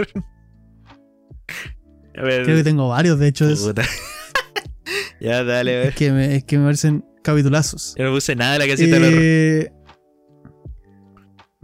[2.15, 2.43] A ver.
[2.43, 3.47] Creo que tengo varios, de hecho.
[5.19, 5.89] ya, dale.
[5.89, 7.95] Es que, me, es que me parecen capitulazos.
[7.97, 9.76] Yo no puse nada en la casita del horror.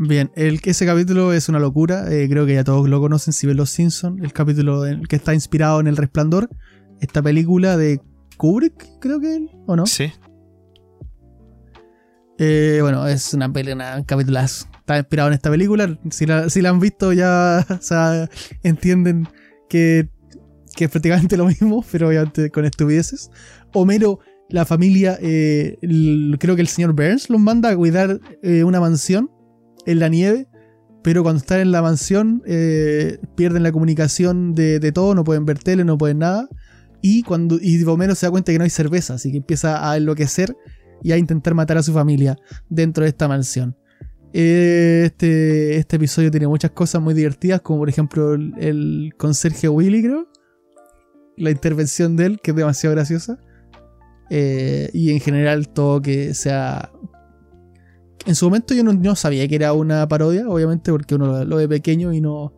[0.07, 2.11] Bien, el, ese capítulo es una locura.
[2.11, 4.21] eh, creo que ya todos lo conocen si ven Los Simpsons.
[4.21, 6.49] El capítulo en el que está inspirado en El Resplandor.
[6.99, 8.01] Esta película de
[8.37, 9.85] Kubrick, creo que él, ¿o no?
[9.85, 10.11] Sí.
[12.39, 14.67] Eh, bueno, es una película, un capitulazo.
[14.79, 15.97] Está inspirado en esta película.
[16.09, 18.29] Si la, si la han visto ya o sea,
[18.63, 19.27] entienden
[19.69, 20.09] que,
[20.75, 23.29] que es prácticamente lo mismo, pero obviamente con estupideces.
[23.73, 28.63] Homero la familia, eh, el- creo que el señor Burns los manda a cuidar eh,
[28.63, 29.29] una mansión
[29.85, 30.47] en la nieve,
[31.03, 35.59] pero cuando están en la mansión eh, pierden la comunicación de, todo, no pueden ver
[35.59, 36.47] tele, no pueden nada.
[37.01, 39.97] Y cuando y Homero se da cuenta que no hay cerveza, así que empieza a
[39.97, 40.55] enloquecer
[41.01, 42.37] y a intentar matar a su familia
[42.69, 43.75] dentro de esta mansión.
[44.31, 49.67] Eh, Este, este episodio tiene muchas cosas muy divertidas, como por ejemplo el, el conserje
[49.67, 50.27] Willy, creo.
[51.35, 53.39] La intervención de él, que es demasiado graciosa.
[54.29, 56.91] Eh, y en general todo que sea...
[58.25, 61.45] En su momento yo no, no sabía que era una parodia, obviamente, porque uno lo,
[61.45, 62.53] lo ve pequeño y no,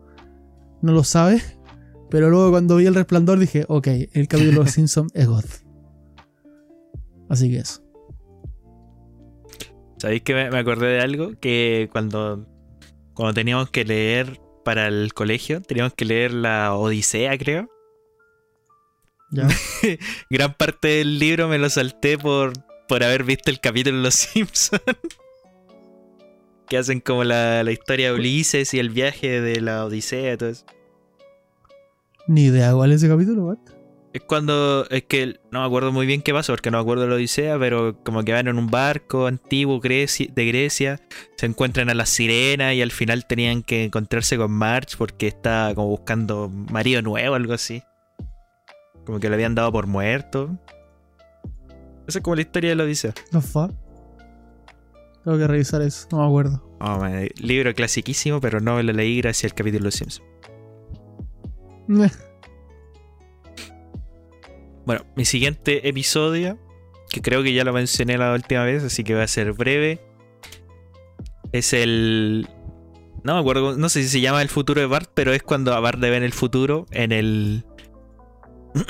[0.82, 1.42] no lo sabe.
[2.10, 5.44] Pero luego cuando vi el resplandor dije, ok, el capítulo de Los Simpsons es God.
[7.28, 7.82] Así que eso.
[9.98, 11.32] ¿Sabéis que me, me acordé de algo?
[11.40, 12.46] Que cuando,
[13.14, 17.68] cuando teníamos que leer para el colegio, teníamos que leer la Odisea, creo.
[19.30, 19.48] ¿Ya?
[20.30, 22.52] Gran parte del libro me lo salté por,
[22.86, 24.80] por haber visto el capítulo de Los Simpsons.
[26.68, 30.36] Que hacen como la, la historia de Ulises y el viaje de la Odisea y
[30.36, 30.64] todo eso.
[32.28, 33.58] Ni idea cuál es ese capítulo, what?
[34.12, 34.86] Es cuando.
[34.88, 37.16] Es que no me acuerdo muy bien qué pasa, porque no me acuerdo de la
[37.16, 41.00] Odisea, pero como que van en un barco antiguo Grecia- de Grecia,
[41.36, 45.70] se encuentran a las sirenas y al final tenían que encontrarse con March porque está
[45.74, 47.82] como buscando marido nuevo, algo así.
[49.04, 50.50] Como que lo habían dado por muerto.
[52.08, 53.12] Esa es como la historia de la Odisea.
[53.32, 53.72] The fuck?
[55.26, 56.62] Tengo que revisar eso, no me acuerdo.
[56.78, 60.22] Oh, man, libro clasiquísimo, pero no lo leí gracias al capítulo de Los Simpsons.
[61.88, 62.12] Meh.
[64.84, 66.60] Bueno, mi siguiente episodio,
[67.10, 70.00] que creo que ya lo mencioné la última vez, así que va a ser breve.
[71.50, 72.48] Es el.
[73.24, 75.74] No me acuerdo, no sé si se llama el futuro de Bart, pero es cuando
[75.74, 77.64] a Bart le ven el futuro en el.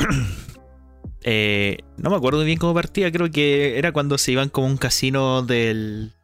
[1.29, 4.77] Eh, no me acuerdo bien cómo partía, creo que era cuando se iban como un
[4.77, 6.16] casino del.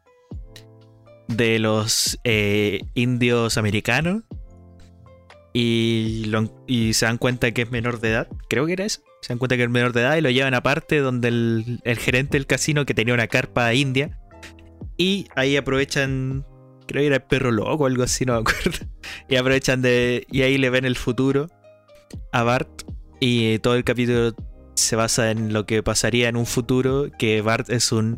[1.35, 4.23] De los eh, indios americanos.
[5.55, 6.25] Y,
[6.93, 9.01] se dan cuenta que es menor de edad, creo que era eso.
[9.21, 11.97] Se dan cuenta que es menor de edad y lo llevan aparte donde el, el
[11.97, 14.19] gerente del casino que tenía una carpa india.
[14.97, 16.45] Y ahí aprovechan,
[16.87, 18.85] creo que era el perro loco o algo así, no me acuerdo.
[19.29, 20.25] Y aprovechan de...
[20.31, 21.47] Y ahí le ven el futuro
[22.31, 22.83] a Bart.
[23.19, 24.35] Y todo el capítulo
[24.75, 28.17] se basa en lo que pasaría en un futuro, que Bart es un...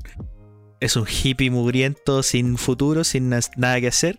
[0.80, 4.18] Es un hippie mugriento sin futuro, sin nada que hacer.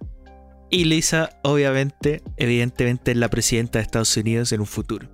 [0.71, 5.09] Y Lisa, obviamente, evidentemente, es la presidenta de Estados Unidos en un futuro.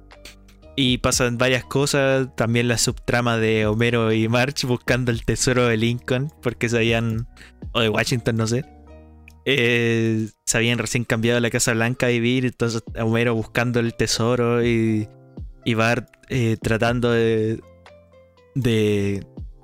[0.77, 5.77] Y pasan varias cosas, también la subtrama de Homero y March buscando el tesoro de
[5.77, 7.29] Lincoln, porque se habían,
[7.73, 8.65] o de Washington, no sé,
[9.45, 14.65] eh, se habían recién cambiado la Casa Blanca a vivir, entonces Homero buscando el tesoro
[14.65, 15.09] y,
[15.65, 17.61] y Bart eh, tratando de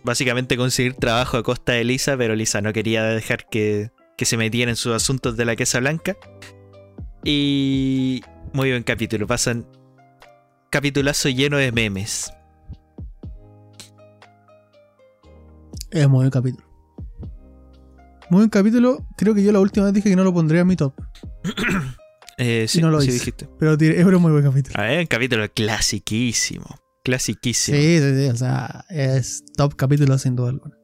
[0.09, 4.37] básicamente conseguir trabajo a costa de Lisa, pero Lisa no quería dejar que, que se
[4.37, 6.17] metiera en sus asuntos de la Casa Blanca.
[7.25, 9.67] Y muy buen capítulo, pasan
[10.71, 12.33] capitulazo lleno de memes.
[15.91, 16.67] Es muy buen capítulo.
[18.31, 19.07] Muy buen capítulo.
[19.17, 20.95] Creo que yo la última vez dije que no lo pondría en mi top.
[22.41, 23.19] Eh, sí, no lo sí hice.
[23.19, 23.49] dijiste.
[23.59, 24.79] Pero es un muy buen capítulo.
[24.79, 26.67] A ver, un capítulo clasiquísimo.
[27.09, 27.79] Clasiquísimo.
[27.79, 28.29] Sí, sí, sí.
[28.29, 30.77] O sea, es top capítulo sin duda alguna.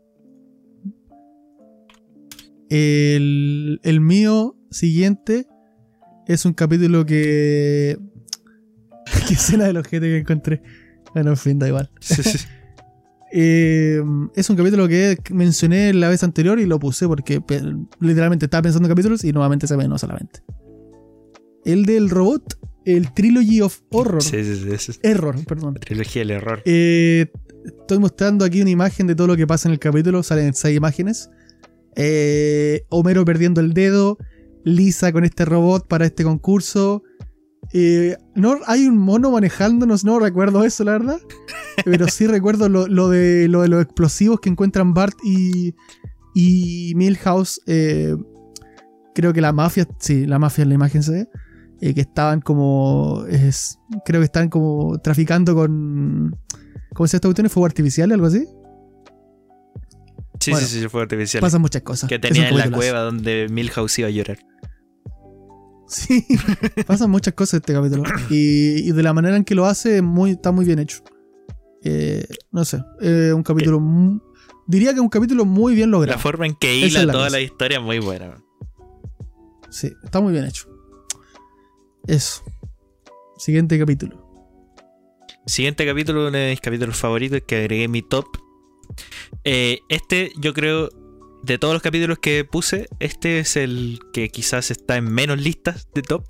[2.71, 5.47] El, el mío siguiente
[6.27, 7.99] es un capítulo que.
[9.29, 10.63] Qué escena del ojete que encontré.
[11.13, 11.91] Bueno, en fin, da igual.
[12.01, 12.39] Sí, sí.
[13.37, 14.01] Eh,
[14.37, 17.43] es un capítulo que mencioné la vez anterior y lo puse porque
[17.99, 20.45] literalmente estaba pensando en capítulos y nuevamente se me vino solamente.
[21.65, 24.23] El del robot, el Trilogy of Horror.
[24.23, 24.99] Sí, sí, sí, sí.
[25.03, 25.75] Error, perdón.
[25.75, 26.63] La trilogía del error.
[26.65, 27.27] Eh,
[27.65, 30.23] estoy mostrando aquí una imagen de todo lo que pasa en el capítulo.
[30.23, 31.31] Salen seis imágenes.
[31.97, 34.19] Eh, Homero perdiendo el dedo.
[34.65, 37.03] Lisa con este robot para este concurso.
[37.73, 41.19] Eh, no, hay un mono manejándonos, no recuerdo eso, la verdad.
[41.85, 45.75] Pero sí recuerdo lo, lo de, lo de los explosivos que encuentran Bart y,
[46.35, 47.61] y Milhouse.
[49.15, 51.29] creo que la mafia, sí, la mafia en la imagen se ve.
[51.81, 53.25] Eh, que estaban como.
[53.29, 56.37] es- creo que están como traficando con.
[56.95, 57.51] ¿Cómo se llama esta cuestión?
[57.51, 58.47] ¿Fuego artificial algo así?
[60.41, 61.41] Sí, bueno, sí, sí, fue artificial.
[61.41, 62.09] Pasan muchas cosas.
[62.09, 64.39] que tenía en la cueva donde Milhouse iba a llorar.
[65.87, 66.27] Sí,
[66.87, 68.03] pasan muchas cosas este capítulo.
[68.31, 71.03] Y, y de la manera en que lo hace, muy, está muy bien hecho.
[71.83, 73.81] Eh, no sé, eh, un capítulo.
[74.67, 76.19] diría que es un capítulo muy bien La logrado.
[76.19, 77.37] forma en que hila es la toda cosa.
[77.37, 78.35] la historia es muy buena.
[79.71, 80.69] Sí, está muy bien hecho.
[82.07, 82.43] Eso.
[83.37, 84.23] Siguiente capítulo.
[85.47, 88.27] Siguiente capítulo, uno de mis capítulos favoritos que agregué mi top,
[89.45, 90.89] Eh, este, yo creo,
[91.43, 95.89] de todos los capítulos que puse, este es el que quizás está en menos listas
[95.95, 96.25] de top.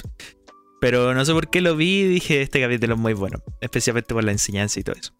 [0.80, 3.42] Pero no sé por qué lo vi y dije, este capítulo es muy bueno.
[3.60, 5.14] Especialmente por la enseñanza y todo eso.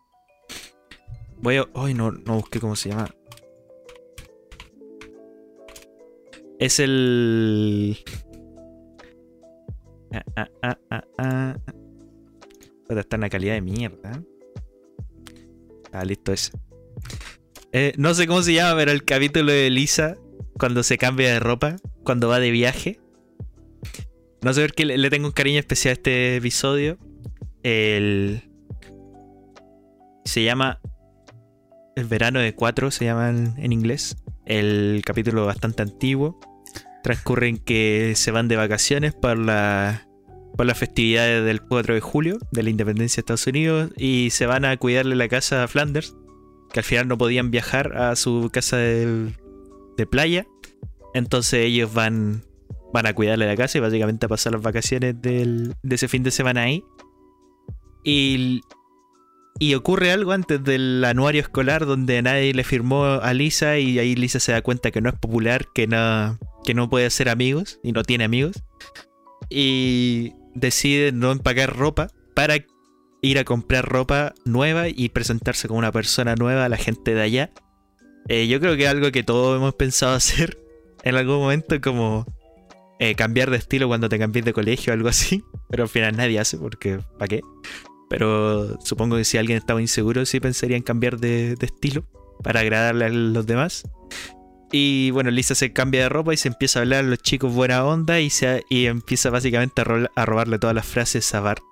[1.39, 1.67] Voy a...
[1.75, 3.15] Ay, no, no busqué cómo se llama.
[6.59, 7.99] Es el...
[10.15, 11.57] Ah, ah, ah, ah, ah.
[12.89, 14.23] Está en una calidad de mierda.
[15.93, 16.53] Ah, listo ese.
[17.73, 20.17] Eh, no sé cómo se llama, pero el capítulo de Lisa
[20.59, 23.01] cuando se cambia de ropa, cuando va de viaje.
[24.43, 26.99] No sé por qué le, tengo un cariño especial a este episodio.
[27.63, 28.43] El...
[30.25, 30.81] Se llama...
[31.97, 34.17] El verano de 4 se llama en inglés.
[34.47, 36.39] El capítulo bastante antiguo.
[37.05, 40.09] Transcurre en que se van de vacaciones para la,
[40.57, 44.47] por las festividades del 4 de julio, de la independencia de Estados Unidos, y se
[44.47, 46.17] van a cuidarle la casa a Flanders,
[46.73, 49.35] que al final no podían viajar a su casa de,
[50.11, 50.47] playa.
[51.13, 52.43] Entonces ellos van,
[52.95, 56.31] van a cuidarle la casa y básicamente a pasar las vacaciones de ese fin de
[56.31, 56.83] semana ahí.
[58.03, 58.63] Y,
[59.59, 64.15] y ocurre algo antes del anuario escolar donde nadie le firmó a Lisa y ahí
[64.15, 67.79] Lisa se da cuenta que no es popular, que no, que no puede hacer amigos
[67.83, 68.65] y no tiene amigos.
[69.51, 72.57] Y decide no empacar ropa para
[73.23, 77.23] ir a comprar ropa nueva y presentarse como una persona nueva a la gente de
[77.23, 77.51] allá.
[78.29, 80.59] Eh, yo creo que es algo que todos hemos pensado hacer
[81.03, 82.27] en algún momento, como
[82.99, 85.43] eh, cambiar de estilo cuando te cambies de colegio o algo así.
[85.71, 87.41] Pero al final nadie hace porque, ¿para qué?
[88.09, 92.05] Pero supongo que si alguien estaba inseguro, sí pensaría en cambiar de, de estilo
[92.43, 93.85] para agradarle a los demás.
[94.77, 97.53] Y bueno, Lisa se cambia de ropa y se empieza a hablar a los chicos
[97.55, 101.39] buena onda y, se, y empieza básicamente a, ro- a robarle todas las frases a
[101.39, 101.63] Bart.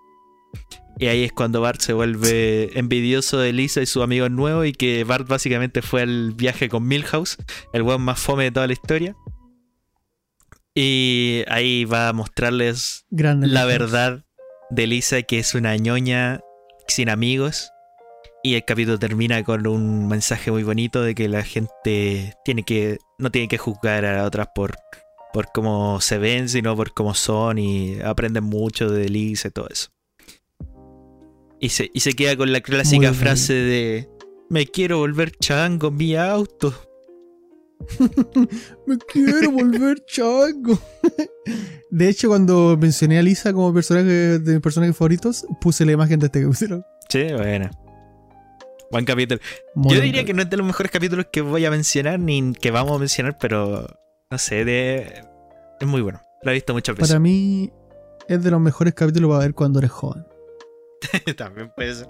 [1.01, 4.73] Y ahí es cuando Bart se vuelve envidioso de Lisa y sus amigos nuevos y
[4.73, 7.39] que Bart básicamente fue al viaje con Milhouse,
[7.73, 9.17] el weón más fome de toda la historia.
[10.75, 13.49] Y ahí va a mostrarles Grande.
[13.49, 13.81] la Milhouse.
[13.81, 14.25] verdad
[14.71, 16.41] de Lisa, que es una ñoña
[16.87, 17.71] sin amigos.
[18.45, 22.99] Y el capítulo termina con un mensaje muy bonito de que la gente tiene que
[23.19, 24.77] no tiene que juzgar a otras por,
[25.33, 29.69] por cómo se ven, sino por cómo son y aprenden mucho de Lisa y todo
[29.71, 29.91] eso.
[31.61, 34.09] Y se, y se queda con la clásica frase de
[34.51, 36.75] me quiero volver chango en mi auto.
[38.87, 40.79] Me quiero volver chango.
[41.91, 46.21] De hecho, cuando mencioné a Lisa como personaje de mis personajes favoritos, puse la imagen
[46.21, 46.85] de este capítulo.
[47.09, 47.71] Sí, bueno.
[48.93, 49.41] Buen capítulo.
[49.75, 52.53] Muy Yo diría que no es de los mejores capítulos que voy a mencionar ni
[52.53, 53.87] que vamos a mencionar, pero
[54.31, 55.25] no sé, de...
[55.81, 56.21] es muy bueno.
[56.43, 57.09] Lo he visto muchas veces.
[57.09, 57.73] Para mí
[58.29, 60.27] es de los mejores capítulos para ver cuando eres joven.
[61.39, 62.09] También puede ser.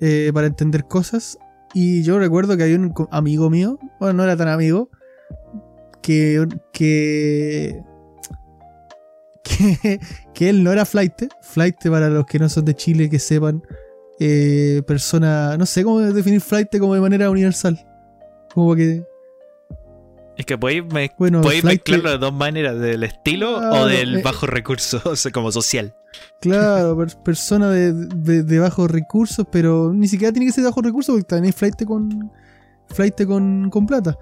[0.00, 1.38] Eh, para entender cosas.
[1.72, 4.90] Y yo recuerdo que había un amigo mío, bueno, no era tan amigo,
[6.02, 7.80] que, que,
[9.44, 10.00] que,
[10.34, 11.14] que él no era flight.
[11.42, 13.62] Flight, para los que no son de Chile, que sepan,
[14.24, 17.78] eh, persona, no sé cómo definir flight como de manera universal.
[18.54, 19.02] Como que,
[20.36, 24.16] Es que podéis, me- bueno, podéis mezclarlo de dos maneras, del estilo Claro, o del
[24.16, 25.94] eh, bajo recurso, o sea, como social.
[26.40, 30.70] Claro, per- persona de, de- de bajos recursos, pero ni siquiera tiene que ser de
[30.70, 32.30] bajos recursos porque también hay flight con
[32.88, 34.16] flight con, con plata.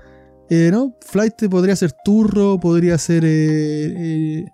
[0.49, 0.97] Eh, ¿No?
[1.01, 3.25] Flight podría ser turro, podría ser.
[3.25, 4.45] Eh,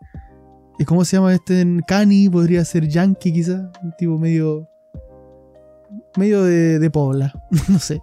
[0.78, 1.64] eh, ¿Cómo se llama este?
[1.86, 3.62] Cani, podría ser yankee, quizás.
[3.82, 4.68] Un tipo medio.
[6.16, 7.32] Medio de, de pobla.
[7.68, 8.00] no sé.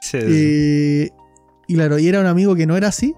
[0.00, 0.26] Sí, sí.
[0.28, 1.10] Eh,
[1.68, 3.14] y claro, y era un amigo que no era así,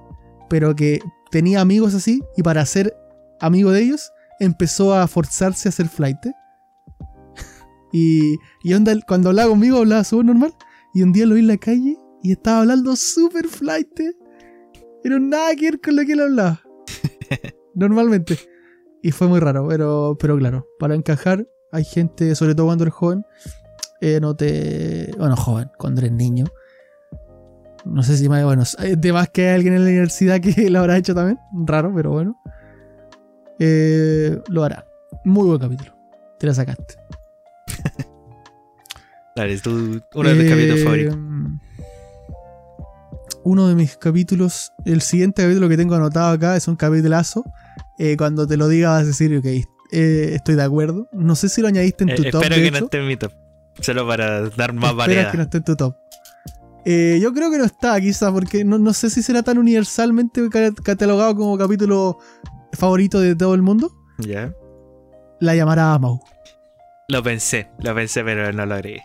[0.51, 1.01] pero que
[1.31, 2.95] tenía amigos así, y para ser
[3.41, 6.19] amigo de ellos, empezó a forzarse a hacer flight.
[7.93, 10.55] y y onda, cuando hablaba conmigo, hablaba súper normal,
[10.93, 13.89] y un día lo vi en la calle y estaba hablando súper flight.
[15.03, 16.63] Pero nada que ver con lo que él hablaba.
[17.75, 18.39] Normalmente.
[19.03, 22.95] Y fue muy raro, pero, pero claro, para encajar, hay gente, sobre todo cuando eres
[22.95, 23.27] joven,
[24.01, 25.11] eh, no te.
[25.19, 26.45] Bueno, joven, cuando eres niño.
[27.85, 30.53] No sé si más, bueno, hay de más que hay alguien en la universidad que
[30.71, 31.39] lo habrá hecho también.
[31.67, 32.41] Raro, pero bueno.
[33.59, 34.87] Eh, lo hará.
[35.25, 35.95] Muy buen capítulo.
[36.39, 36.97] Te la sacaste.
[39.37, 41.19] Dale, tú, uno de Eh, capítulos favoritos.
[43.45, 44.73] Uno de mis capítulos.
[44.85, 47.45] El siguiente capítulo que tengo anotado acá es un capitulazo.
[47.99, 49.47] Eh, cuando te lo diga vas a decir, ok,
[49.93, 51.09] eh, estoy de acuerdo.
[51.13, 52.43] No sé si lo añadiste en Eh, tu top.
[52.43, 52.79] espero de que hecho.
[52.81, 53.33] no esté en mi top.
[53.81, 55.31] Solo para dar más variedad.
[55.31, 55.97] que no esté en tu top.
[56.85, 60.49] Eh, yo creo que no está, quizás, porque no, no sé si será tan universalmente
[60.51, 62.19] ca- catalogado como capítulo
[62.73, 63.93] favorito de todo el mundo.
[64.19, 64.53] Ya.
[65.41, 66.21] La llamará Mau.
[67.09, 69.03] Lo pensé, lo pensé, pero no lo agregué.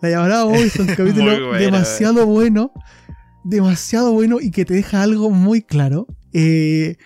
[0.00, 2.72] La llamarada Moe es un capítulo bueno, demasiado bueno.
[3.44, 6.06] Demasiado bueno y que te deja algo muy claro.
[6.32, 6.96] Eh,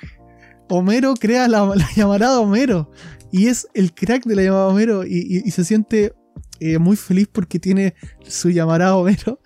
[0.68, 2.90] Homero crea la, la llamarada Homero.
[3.32, 5.04] Y es el crack de la llamada Homero.
[5.04, 6.14] Y, y- y se siente
[6.60, 7.94] eh, muy feliz porque tiene
[8.26, 9.40] su llamarada Homero.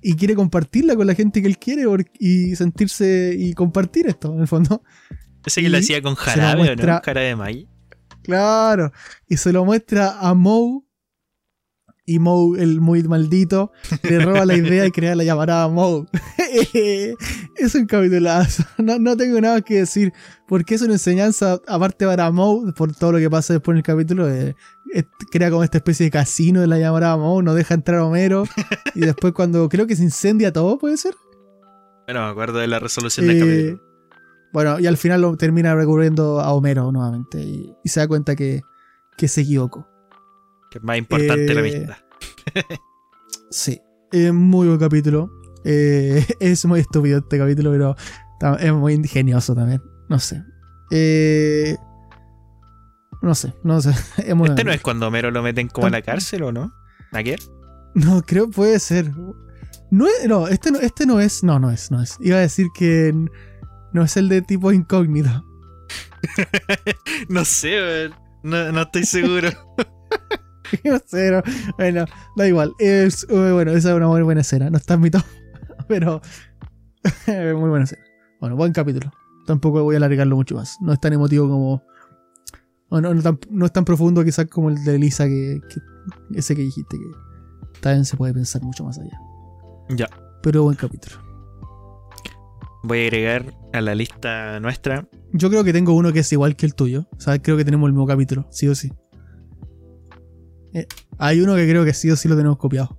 [0.00, 1.84] Y quiere compartirla con la gente que él quiere.
[1.84, 4.82] por- y sentirse y compartir esto, en el fondo.
[5.44, 7.00] Ese que lo hacía con jarabe, ¿o muestra- no?
[7.04, 7.68] Jarabe de maíz.
[8.22, 8.92] Claro.
[9.28, 10.80] Y se lo muestra a Moe.
[12.06, 16.04] Y Moe, el muy maldito, le roba la idea y crea la llamarada Moe.
[17.56, 18.62] es un capitulazo.
[18.78, 20.12] No, no tengo nada que decir.
[20.46, 23.82] Porque es una enseñanza, aparte para Moe, por todo lo que pasa después en el
[23.82, 24.28] capítulo.
[24.30, 24.54] eh,
[25.32, 27.42] crea como esta especie de casino de la llamarada Moe.
[27.42, 28.44] No deja entrar a Homero.
[28.94, 31.14] y después, cuando creo que se incendia todo, ¿puede ser?
[32.06, 33.82] Bueno, me acuerdo de la resolución del Eh, capítulo.
[34.52, 37.40] bueno, y al final lo termina recurriendo a Homero nuevamente.
[37.40, 38.60] Y, y se da cuenta que,
[39.16, 39.88] que se equivocó.
[40.74, 41.96] Que es más importante la eh, amistad.
[43.50, 45.30] Sí, es muy buen capítulo.
[45.64, 49.80] Eh, es muy estúpido este capítulo, pero es muy ingenioso también.
[50.08, 50.42] No sé.
[50.90, 51.76] Eh,
[53.22, 53.90] no sé, no sé.
[54.26, 56.72] Es muy Este no es cuando Homero lo meten como a la cárcel, ¿o no?
[57.12, 57.38] ¿Ayer?
[57.94, 59.12] No, creo puede ser.
[59.92, 61.44] No, es- no, este no, este no es.
[61.44, 62.16] No, no es, no es.
[62.18, 63.14] Iba a decir que
[63.92, 65.44] no es el de tipo incógnito.
[67.28, 68.10] No sé,
[68.42, 69.50] no, no estoy seguro.
[71.78, 72.04] Bueno,
[72.36, 72.72] da igual.
[72.78, 74.70] Es, eh, bueno, esa es una muy buena escena.
[74.70, 75.22] No está en mi top,
[75.88, 76.20] pero
[77.26, 78.02] muy buena escena.
[78.40, 79.10] Bueno, buen capítulo.
[79.46, 80.76] Tampoco voy a alargarlo mucho más.
[80.80, 81.82] No es tan emotivo como.
[82.90, 86.54] no, no, tan- no es tan profundo quizás como el de Lisa que, que- ese
[86.56, 89.18] que dijiste que también se puede pensar mucho más allá.
[89.90, 90.08] ya.
[90.42, 91.16] Pero buen capítulo.
[92.82, 95.08] Voy a agregar a la lista nuestra.
[95.32, 97.06] Yo creo que tengo uno que es igual que el tuyo.
[97.16, 98.92] O sea, creo que tenemos el mismo capítulo, sí o sí.
[100.74, 100.86] Eh,
[101.18, 102.98] hay uno que creo que sí o sí lo tenemos copiado.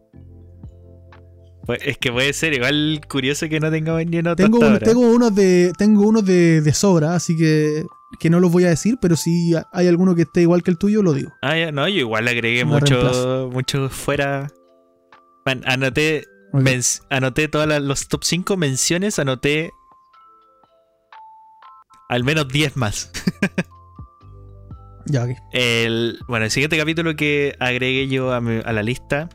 [1.65, 5.73] Pues, es que puede ser igual curioso que no tengamos ni Tengo, un- unos de
[5.78, 7.84] tengo unos de, de sobra, así que,
[8.19, 10.78] que no los voy a decir, pero si hay alguno que esté igual que el
[10.78, 11.32] tuyo, lo digo.
[11.41, 14.47] Ah, ya, no, yo igual agregué mucho, mucho fuera.
[15.43, 16.26] Man, anoté,
[17.09, 19.71] anoté todos los top 5 menciones, anoté
[22.09, 23.11] al menos 10 más.
[25.05, 25.25] Ya.
[25.51, 29.29] El, bueno, el siguiente capítulo que agregué yo a, mi- a la lista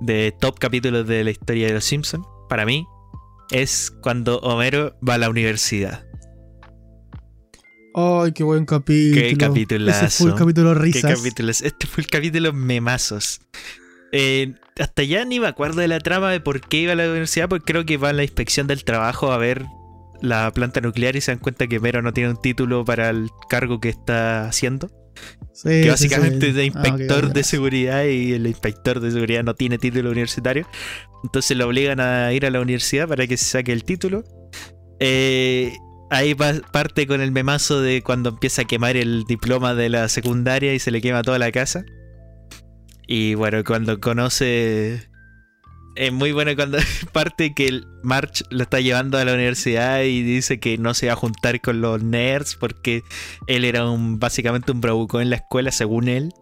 [0.00, 2.86] de top capítulos de la historia de los Simpsons, para mí,
[3.50, 6.04] es cuando Homero va a la universidad.
[7.94, 9.20] Ay, qué buen capítulo.
[9.22, 10.06] Qué capitulazo.
[10.06, 11.16] Ese fue el capítulo ¿Qué risas.
[11.18, 11.62] capítulos?
[11.62, 13.40] Este fue el capítulo memazos.
[14.12, 17.04] Eh, hasta ya ni me acuerdo de la trama de por qué iba a la
[17.10, 19.64] universidad, porque creo que va a la inspección del trabajo a ver
[20.22, 23.28] la planta nuclear y se dan cuenta que Homero no tiene un título para el
[23.48, 24.90] cargo que está haciendo.
[25.52, 26.46] Sí, que básicamente sí.
[26.50, 30.66] es de Ah, inspector de seguridad y el inspector de seguridad no tiene título universitario.
[31.24, 34.22] Entonces lo obligan a ir a la universidad para que se saque el título.
[35.00, 35.72] Eh,
[36.10, 40.08] ahí pa- parte con el memazo de cuando empieza a quemar el diploma de la
[40.08, 41.84] secundaria y se le quema toda la casa.
[43.06, 45.08] Y bueno, cuando conoce...
[45.98, 46.78] Es muy bueno cuando
[47.12, 51.08] parte que el March lo está llevando a la universidad y dice que no se
[51.08, 53.02] va a juntar con los nerds porque
[53.48, 56.32] él era un básicamente un bravucón en la escuela, según él.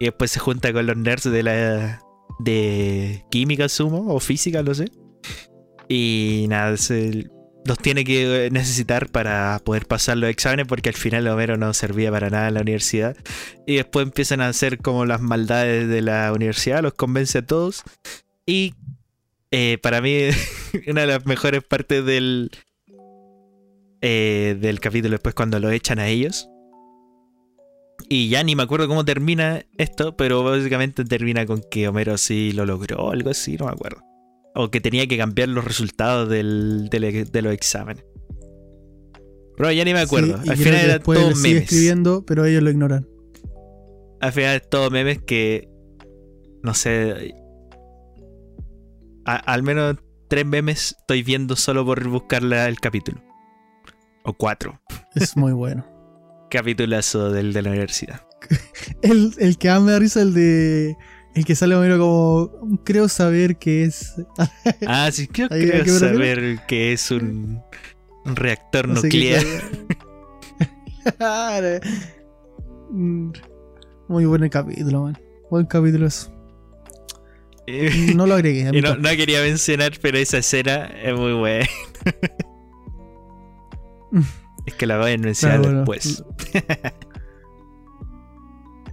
[0.00, 2.02] Y después se junta con los nerds de la
[2.40, 4.90] de química, sumo, o física, no sé.
[5.88, 11.56] Y nada, los tiene que necesitar para poder pasar los exámenes porque al final Homero
[11.56, 13.16] no servía para nada en la universidad.
[13.64, 17.84] Y después empiezan a hacer como las maldades de la universidad, los convence a todos.
[18.44, 18.74] Y
[19.56, 20.18] eh, para mí,
[20.88, 22.50] una de las mejores partes del,
[24.00, 26.48] eh, del capítulo después cuando lo echan a ellos.
[28.08, 32.52] Y ya ni me acuerdo cómo termina esto, pero básicamente termina con que Homero sí
[32.52, 34.02] lo logró, algo así, no me acuerdo.
[34.56, 38.04] O que tenía que cambiar los resultados del, del- de los exámenes.
[39.56, 40.42] Pero ya ni me acuerdo.
[40.42, 41.44] Sí, Al final era todo memes.
[41.62, 43.06] escribiendo, pero ellos lo ignoran.
[44.20, 45.68] Al final es todo memes que.
[46.62, 47.32] No sé.
[49.24, 49.96] A- al menos
[50.28, 53.22] tres memes estoy viendo solo por buscar el capítulo.
[54.24, 54.80] O cuatro.
[55.14, 55.84] Es muy bueno.
[56.50, 58.20] Capitulazo del de la universidad.
[59.02, 60.96] El, el que más me da risa el de.
[61.34, 62.78] El que sale Homero como.
[62.84, 64.14] Creo saber que es.
[64.86, 65.48] Ah, sí, creo,
[65.98, 67.60] saber que es un,
[68.24, 69.42] un reactor no nuclear.
[72.90, 73.30] Mm,
[74.08, 75.18] Muy buen capítulo, man.
[75.50, 76.30] Buen capítulo eso.
[78.14, 78.70] No lo agregué.
[78.72, 81.66] Y no, quería mencionar, pero esa escena es muy buena.
[84.66, 86.24] es que la voy a mencionar Claro, después.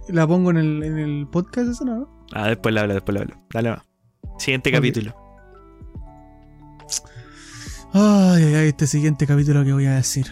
[0.08, 2.08] La pongo en el, en el podcast, eso no.
[2.32, 3.36] Ah, después lo hablo, después lo hablo.
[3.52, 3.82] Dale más.
[4.38, 5.14] Siguiente capítulo.
[7.92, 10.26] Ay, ay, ay, este siguiente capítulo que voy a decir.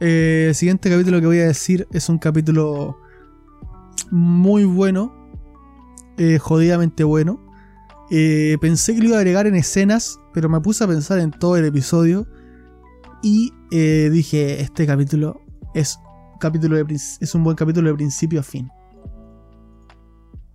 [0.00, 2.98] Eh, el siguiente capítulo que voy a decir es un capítulo
[4.10, 5.12] muy bueno,
[6.16, 7.51] eh, jodidamente bueno.
[8.14, 11.30] Eh, pensé que lo iba a agregar en escenas, pero me puse a pensar en
[11.30, 12.28] todo el episodio
[13.22, 15.40] y eh, dije, este capítulo
[15.74, 15.96] es,
[16.34, 18.68] un capítulo de es un buen capítulo de principio a fin.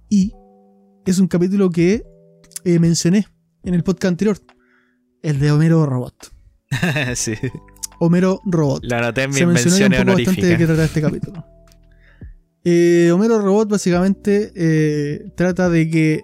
[0.08, 0.34] Y
[1.04, 2.04] es un capítulo que
[2.64, 3.26] eh, mencioné
[3.64, 4.38] en el podcast anterior,
[5.24, 6.32] el de Homero Robot.
[7.16, 7.34] sí.
[7.98, 8.84] Homero Robot.
[8.84, 11.44] Lo anoté en mis Se mencionó un poco bastante de qué trata este capítulo.
[12.70, 16.24] Eh, Homero Robot básicamente eh, trata de que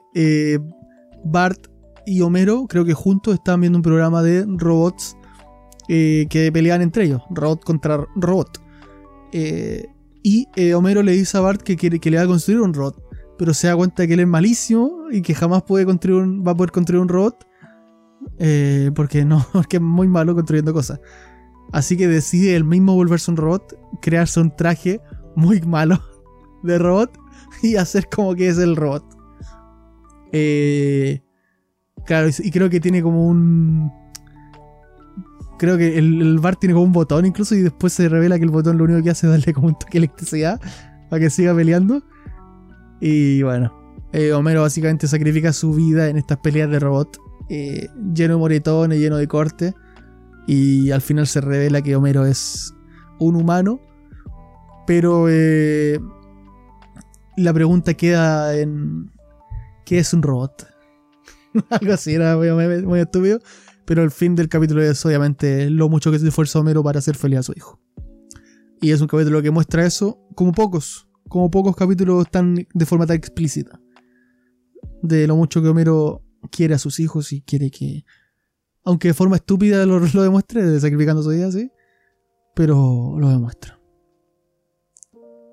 [1.23, 1.67] Bart
[2.05, 5.15] y Homero, creo que juntos, estaban viendo un programa de robots
[5.87, 8.61] eh, que peleaban entre ellos, robot contra robot.
[9.31, 9.85] Eh,
[10.21, 12.73] y eh, Homero le dice a Bart que, quiere, que le va a construir un
[12.73, 13.01] robot,
[13.37, 16.51] pero se da cuenta que él es malísimo y que jamás puede construir un- va
[16.51, 17.45] a poder construir un robot
[18.95, 20.99] porque no, porque es muy malo construyendo cosas.
[21.71, 25.01] Así que decide él mismo volverse un robot, crearse un traje
[25.35, 25.99] muy malo
[26.63, 27.17] de robot
[27.61, 29.03] y hacer como que es el robot.
[30.33, 31.21] Eh,
[32.05, 33.91] claro, y creo que tiene como un.
[35.57, 38.43] Creo que el, el bar tiene como un botón incluso y después se revela que
[38.43, 40.59] el botón lo único que hace es darle como un toque de electricidad
[41.09, 42.03] para que siga peleando.
[42.99, 43.71] Y bueno,
[44.13, 47.17] eh, Homero básicamente sacrifica su vida en estas peleas de robot,
[47.49, 49.73] eh, lleno de moretones, lleno de cortes.
[50.47, 52.73] Y al final se revela que Homero es
[53.19, 53.79] un humano.
[54.85, 55.99] Pero eh,
[57.37, 59.12] la pregunta queda en...
[59.85, 60.67] ¿Qué es un robot?
[61.69, 62.49] Algo así, era muy,
[62.83, 63.39] muy- estúpido.
[63.85, 67.15] Pero el fin del capítulo es obviamente lo mucho que se esfuerza Homero para hacer
[67.17, 67.81] feliz a su hijo.
[68.81, 71.07] Y es un capítulo que muestra eso como pocos.
[71.27, 73.81] Como pocos capítulos tan de forma tan explícita.
[75.01, 78.05] De lo mucho que Homero quiere a sus hijos y quiere que
[78.85, 81.71] aunque de forma estúpida lo, lo demuestre, sacrificando su vida, sí.
[82.55, 83.79] Pero lo demuestra.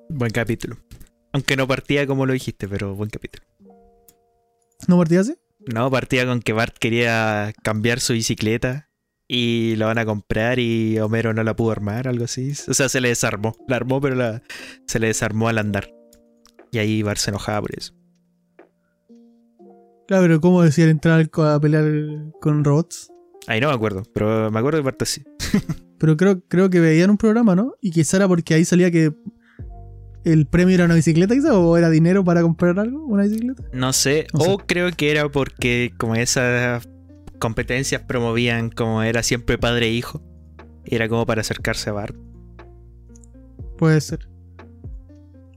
[0.09, 0.77] Buen capítulo.
[1.33, 3.45] Aunque no partía como lo dijiste, pero buen capítulo.
[4.89, 5.35] ¿No partía así?
[5.73, 8.89] No, partía con que Bart quería cambiar su bicicleta
[9.29, 12.53] y la van a comprar y Homero no la pudo armar, algo así.
[12.67, 13.57] O sea, se le desarmó.
[13.69, 14.43] La armó, pero la,
[14.87, 15.93] se le desarmó al andar.
[16.73, 17.95] Y ahí Bart se enojaba por eso.
[20.09, 21.85] Claro, pero ¿cómo decían entrar a pelear
[22.41, 23.11] con robots?
[23.47, 25.23] Ahí no me acuerdo, pero me acuerdo de Bart así.
[26.01, 27.75] Pero creo, creo que veían un programa, ¿no?
[27.83, 29.13] Y quizá era porque ahí salía que
[30.25, 33.63] el premio era una bicicleta, quizá, o era dinero para comprar algo, una bicicleta.
[33.73, 34.51] No sé, No sé.
[34.51, 36.89] o creo que era porque como esas
[37.39, 40.23] competencias promovían como era siempre padre e hijo.
[40.85, 42.17] y Era como para acercarse a Bart.
[43.79, 44.29] Puede ser.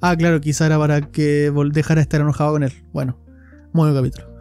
[0.02, 2.74] Ah, claro, quizá era para que dejara de estar enojado con él.
[2.94, 3.18] Bueno,
[3.74, 4.34] muy buen capítulo.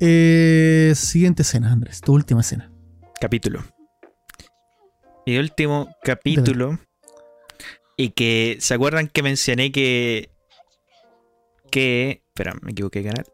[0.00, 2.70] Eh, siguiente escena, Andrés, tu última escena.
[3.20, 3.60] capítulo.
[5.26, 6.78] Y último capítulo.
[7.96, 10.30] Y que, ¿se acuerdan que mencioné que...
[11.70, 12.22] Que...
[12.28, 13.26] Espera, me equivoqué de canal.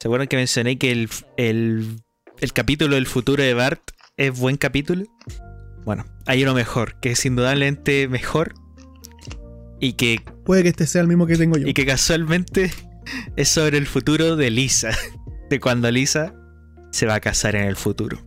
[0.00, 2.00] ¿Se acuerdan que mencioné que el, el,
[2.40, 3.82] el capítulo del futuro de Bart
[4.16, 5.04] es buen capítulo?
[5.84, 8.54] Bueno, hay uno mejor, que es indudablemente mejor.
[9.80, 11.66] Y que, Puede que este sea el mismo que tengo yo.
[11.66, 12.72] y que casualmente
[13.36, 14.90] es sobre el futuro de Lisa.
[15.50, 16.34] De cuando Lisa
[16.90, 18.18] se va a casar en el futuro.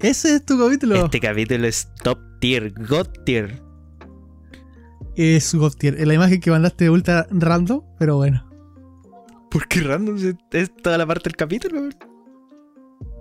[0.00, 1.04] Ese es tu capítulo.
[1.04, 3.62] Este capítulo es top tier, god tier.
[5.16, 6.06] Es God tier.
[6.06, 8.48] La imagen que mandaste ultra random, pero bueno.
[9.50, 10.16] ¿Por qué random?
[10.52, 11.88] Es toda la parte del capítulo.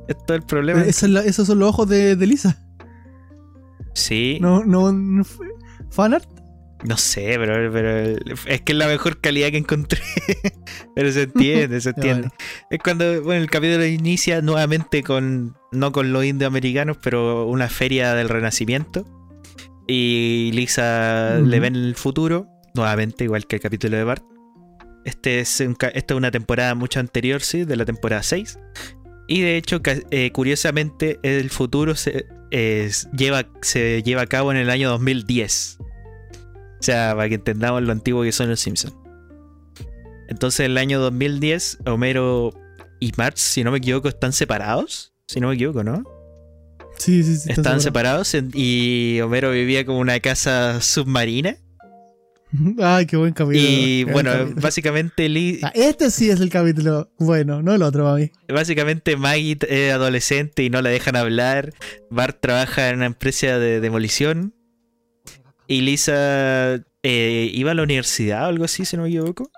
[0.08, 0.82] Es todo el problema.
[0.84, 2.64] Es la- esos son los ojos de, de Lisa.
[3.94, 5.24] Sí, no, No, no, no
[5.90, 6.26] fanart.
[6.96, 8.18] sé, pero, pero
[8.48, 10.00] es que es la mejor calidad que encontré.
[10.96, 12.30] pero se entiende, se entiende.
[12.70, 18.14] Es cuando bueno, el capítulo inicia nuevamente con, no con los indioamericanos, pero una feria
[18.14, 19.06] del renacimiento.
[19.88, 24.24] Y Lisa le ven el futuro, nuevamente, igual que el capítulo de Bart.
[25.04, 28.60] Este es un esta es una temporada mucho anterior, sí, de la temporada 6.
[29.28, 32.26] Y de hecho, eh, curiosamente, el futuro se,
[33.14, 35.78] lleva, se lleva a cabo en el año 2010.
[35.80, 38.96] O sea, para que entendamos lo antiguo que son los Simpsons.
[40.28, 42.52] Entonces, en el año 2010, Homero
[43.00, 45.14] y Marge, si no me equivoco, están separados.
[45.28, 46.04] Si no me equivoco, ¿no?
[46.98, 47.50] Sí, sí, sí.
[47.50, 51.56] está Estaban separados y Homero vivía como una casa submarina.
[52.80, 53.66] Ay, qué buen capítulo.
[53.68, 54.62] Y Qué bueno, capítulo.
[54.62, 58.30] básicamente Li- Ah, este sí es el capítulo bueno, no el otro, mami.
[58.50, 61.74] básicamente Maggie es adolescente y no la dejan hablar.
[62.10, 64.54] Bart trabaja en una empresa de demolición.
[65.68, 69.50] Y Lisa eh, iba a la universidad o algo así, si no me equivoco.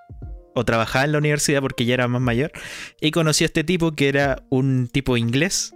[0.53, 2.51] o trabajaba en la universidad porque ya era más mayor.
[3.01, 5.73] Y conoció a este tipo que era un tipo inglés.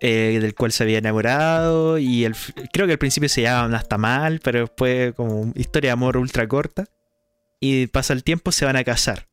[0.00, 1.98] Eh, del cual se había enamorado.
[1.98, 2.34] Y el,
[2.72, 6.46] creo que al principio se llamaban hasta mal, pero después, como historia de amor ultra
[6.46, 6.86] corta.
[7.60, 9.28] Y pasa el tiempo, se van a casar.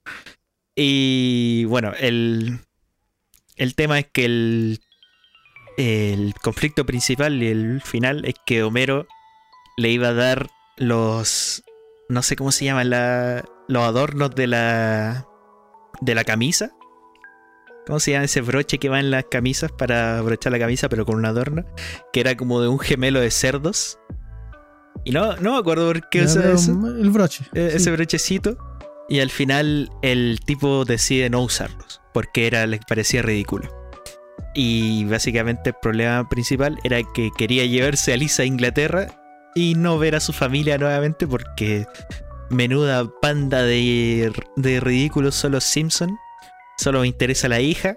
[0.75, 2.59] Y bueno, el,
[3.55, 4.79] el tema es que el,
[5.77, 9.07] el conflicto principal y el final es que Homero
[9.77, 11.63] le iba a dar los.
[12.09, 15.27] No sé cómo se llaman la, los adornos de la.
[16.01, 16.71] de la camisa.
[17.85, 21.05] ¿Cómo se llama ese broche que va en las camisas para brochar la camisa, pero
[21.05, 21.65] con un adorno?
[22.11, 23.99] Que era como de un gemelo de cerdos.
[25.03, 26.71] Y no, no me acuerdo por qué Ya, usa pero, eso.
[26.71, 27.45] El broche.
[27.53, 27.77] Eh, sí.
[27.77, 28.57] ese brochecito.
[29.07, 32.01] Y al final el tipo decide no usarlos.
[32.13, 33.69] Porque era, le parecía ridículo.
[34.55, 39.07] Y básicamente el problema principal era que quería llevarse a Lisa a Inglaterra
[39.53, 41.85] y no ver a su familia nuevamente porque
[42.49, 46.17] menuda panda de, de ridículos son los Simpson.
[46.77, 47.95] Solo me interesa la hija.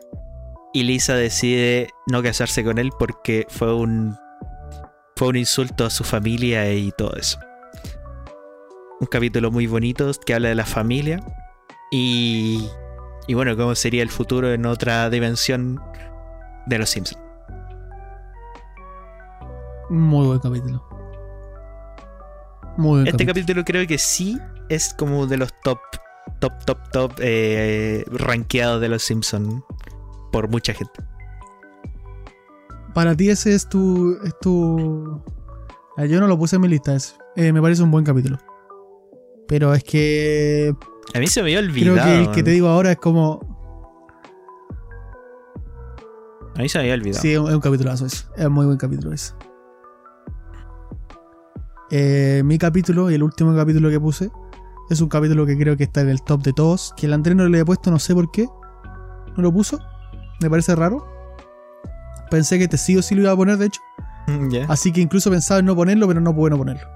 [0.72, 4.16] Y Lisa decide no casarse con él porque fue un
[5.16, 7.40] fue un insulto a su familia y todo eso.
[9.00, 11.20] Un capítulo muy bonito que habla de la familia
[11.90, 12.68] y
[13.28, 15.80] y bueno, cómo sería el futuro en otra dimensión
[16.66, 17.22] de los Simpsons.
[19.90, 20.82] Muy buen capítulo.
[22.76, 23.34] Muy buen Este capítulo.
[23.34, 25.78] capítulo creo que sí es como de los top,
[26.40, 29.62] top, top, top eh, rankeados de los Simpsons
[30.32, 31.00] por mucha gente.
[32.94, 34.16] Para ti ese es tu...
[34.24, 35.22] Es tu...
[35.96, 36.94] Ah, Yo no lo puse en mi lista.
[36.94, 37.14] ese.
[37.36, 38.38] Eh, me parece un buen capítulo.
[39.46, 40.74] Pero es que...
[41.14, 42.04] A mí se me había Creo olvidado.
[42.08, 43.56] que el que te digo ahora es como...
[46.56, 47.22] A mí se me había olvidado.
[47.22, 48.24] Sí, es un, es un capitulazo ese.
[48.36, 49.32] Es muy buen capítulo ese.
[51.90, 54.30] Eh, mi capítulo y el último capítulo que puse
[54.90, 56.94] es un capítulo que creo que está en el top de todos.
[56.96, 58.46] Que el Andrés no le he puesto, no sé por qué.
[59.36, 59.78] No lo puso.
[60.40, 61.06] Me parece raro.
[62.30, 63.80] Pensé que te sí o sí lo iba a poner, de hecho.
[64.50, 64.66] Ya.
[64.68, 66.86] Así que incluso pensaba en no ponerlo, pero no pude no ponerlo.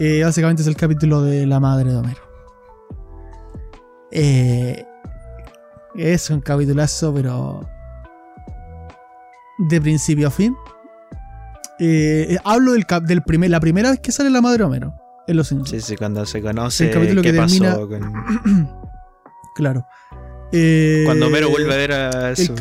[0.00, 2.20] Eh, básicamente es el capítulo de la madre de Homero.
[4.10, 4.84] Eh,
[5.96, 7.68] es un capitulazo, pero.
[9.58, 10.56] De principio a fin.
[11.78, 15.03] Eh, hablo del, del primer, la primera vez que sale la madre de Homero.
[15.26, 15.70] En los Simpsons.
[15.70, 17.76] Sí, sí, cuando se conoce El capítulo qué que pasó termina-
[18.44, 18.68] con-
[19.56, 19.86] Claro.
[20.52, 22.54] Eh, cuando Homero vuelve a ver a su...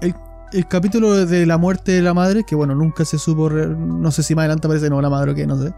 [0.00, 0.14] El,
[0.52, 4.22] el capítulo de la muerte de la madre, que bueno, nunca se supo, no sé
[4.22, 5.72] si más adelante aparece no la madre o qué, no sé.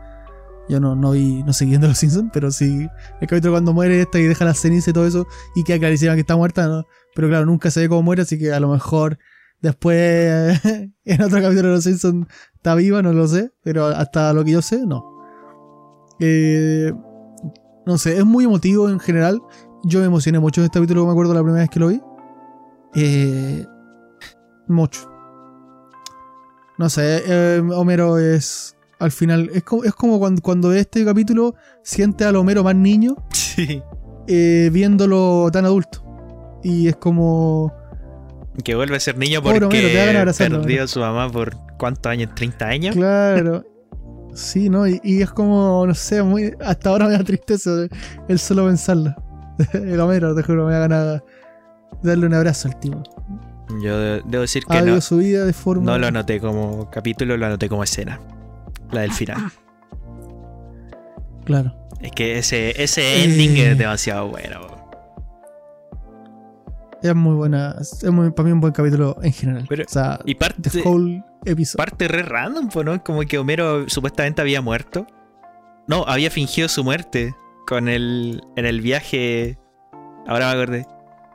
[0.69, 2.89] Yo no, no vi, no seguí viendo los Simpsons, pero sí.
[3.21, 6.15] El capítulo cuando muere esta y deja la ceniza y todo eso, y queda clarísima
[6.15, 6.85] que está muerta, ¿no?
[7.15, 9.19] Pero claro, nunca se ve cómo muere, así que a lo mejor
[9.63, 10.61] después
[11.05, 12.27] en otro capítulo de los Simpsons
[12.57, 15.16] está viva, no lo sé, pero hasta lo que yo sé, no.
[16.21, 16.93] Eh,
[17.87, 19.41] no sé, es muy emotivo en general.
[19.85, 22.01] Yo me emocioné mucho en este capítulo, me acuerdo la primera vez que lo vi.
[22.95, 23.65] Eh,
[24.69, 25.11] mucho.
[26.79, 28.77] No sé, eh, Homero es.
[28.99, 32.75] Al final, es como, es como cuando, cuando ve este capítulo siente al Homero más
[32.75, 33.83] niño Sí.
[34.27, 36.03] eh, viéndolo tan adulto.
[36.63, 37.73] Y es como.
[38.65, 42.31] Que vuelve a ser niño porque Homero, perdió a su mamá por ¿cuántos años?
[42.35, 42.97] ¿30 años?
[42.97, 43.65] Claro.
[44.37, 44.87] Sí, ¿no?
[44.87, 46.55] Y, y es como, no sé, muy.
[46.65, 47.71] Hasta ahora me da tristeza
[48.29, 49.15] el solo pensarlo.
[49.73, 51.23] El Homero, te juro, me da ganas
[52.03, 53.03] de darle un abrazo al tipo.
[53.83, 55.85] Yo de- debo decir que no, vivido su vida de forma.
[55.91, 58.21] no lo anoté como capítulo, lo anoté como escena.
[58.93, 59.39] La del final.
[61.45, 61.75] Claro.
[62.01, 63.71] Es que ese, ese ending Eh.
[63.73, 64.61] es demasiado bueno.
[67.03, 67.77] Es muy buena.
[67.81, 69.67] Es muy, para mí un buen capítulo en general.
[69.69, 71.23] Pero- o sea, Y parte, the whole
[71.77, 73.03] parte re random, ¿no?
[73.05, 75.07] Como que Homero supuestamente había muerto.
[75.89, 77.35] No, había fingido su muerte
[77.67, 79.59] con el en el viaje.
[80.27, 80.87] Ahora me acordé.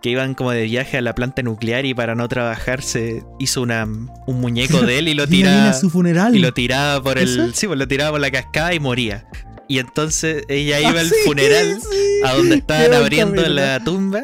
[0.01, 3.61] Que iban como de viaje a la planta nuclear y para no trabajar se hizo
[3.61, 5.69] una, un muñeco de él y lo tiraba.
[5.69, 6.35] a su funeral.
[6.35, 7.43] Y lo tiraba por ¿Eso?
[7.43, 7.53] el.
[7.53, 9.27] Sí, pues lo tiraba por la cascada y moría.
[9.67, 12.21] Y entonces ella iba Ah, al sí, funeral sí.
[12.25, 14.23] a donde estaban abriendo la tumba.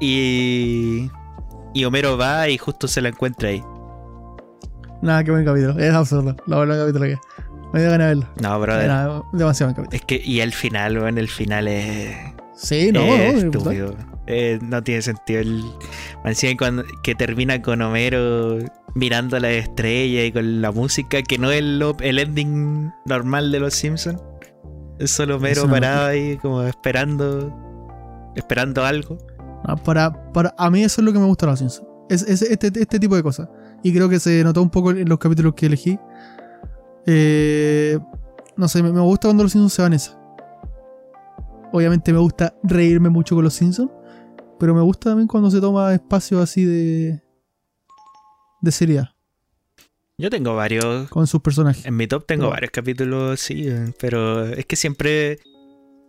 [0.00, 1.08] Y.
[1.74, 3.62] Y Homero va y justo se la encuentra ahí.
[5.02, 5.76] Nada, qué buen capítulo.
[5.78, 6.36] Es absurdo.
[6.46, 7.18] La verdad, capítulo que es.
[7.72, 8.28] Me dio ganas de verlo.
[8.40, 8.84] No, brother.
[8.84, 9.96] Era demasiado buen capítulo.
[9.96, 12.16] Es que, y el final, weón, el final es.
[12.54, 13.96] Sí, no, es no, estúpido.
[14.28, 15.40] Eh, no tiene sentido.
[15.40, 18.58] El, cuando, que termina con Homero
[18.94, 23.50] mirando a la estrella y con la música, que no es el, el ending normal
[23.50, 24.22] de los Simpsons.
[25.00, 27.52] Es solo Homero parado ahí, como esperando.
[28.36, 29.18] Esperando algo.
[29.66, 31.88] No, para, para, a mí eso es lo que me gusta de los Simpsons.
[32.08, 33.48] Es, es este, este tipo de cosas.
[33.82, 35.98] Y creo que se notó un poco en los capítulos que elegí.
[37.06, 37.98] Eh,
[38.56, 40.18] no sé, me, me gusta cuando los Simpsons se van esa.
[41.72, 43.90] Obviamente me gusta reírme mucho con los Simpsons,
[44.60, 47.20] pero me gusta también cuando se toma espacio así de
[48.60, 49.08] de seriedad
[50.18, 51.08] Yo tengo varios.
[51.08, 51.84] con sus personajes.
[51.86, 53.68] En mi top tengo Pero- varios capítulos, sí,
[54.00, 55.38] pero es que siempre.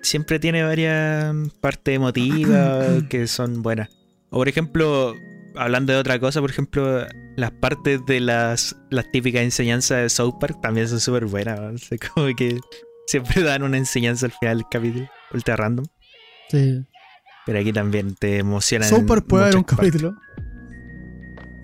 [0.01, 3.89] Siempre tiene varias partes emotivas que son buenas.
[4.31, 5.15] O por ejemplo,
[5.55, 10.35] hablando de otra cosa, por ejemplo, las partes de las, las típicas enseñanzas de South
[10.39, 11.59] Park también son súper buenas.
[11.59, 11.67] ¿no?
[11.73, 12.59] O sea, como que
[13.07, 15.85] siempre dan una enseñanza al final del capítulo, ultra random.
[16.49, 16.85] Sí.
[17.45, 18.89] Pero aquí también te emocionan.
[18.89, 19.91] South Park puede haber un partes.
[19.91, 20.15] capítulo.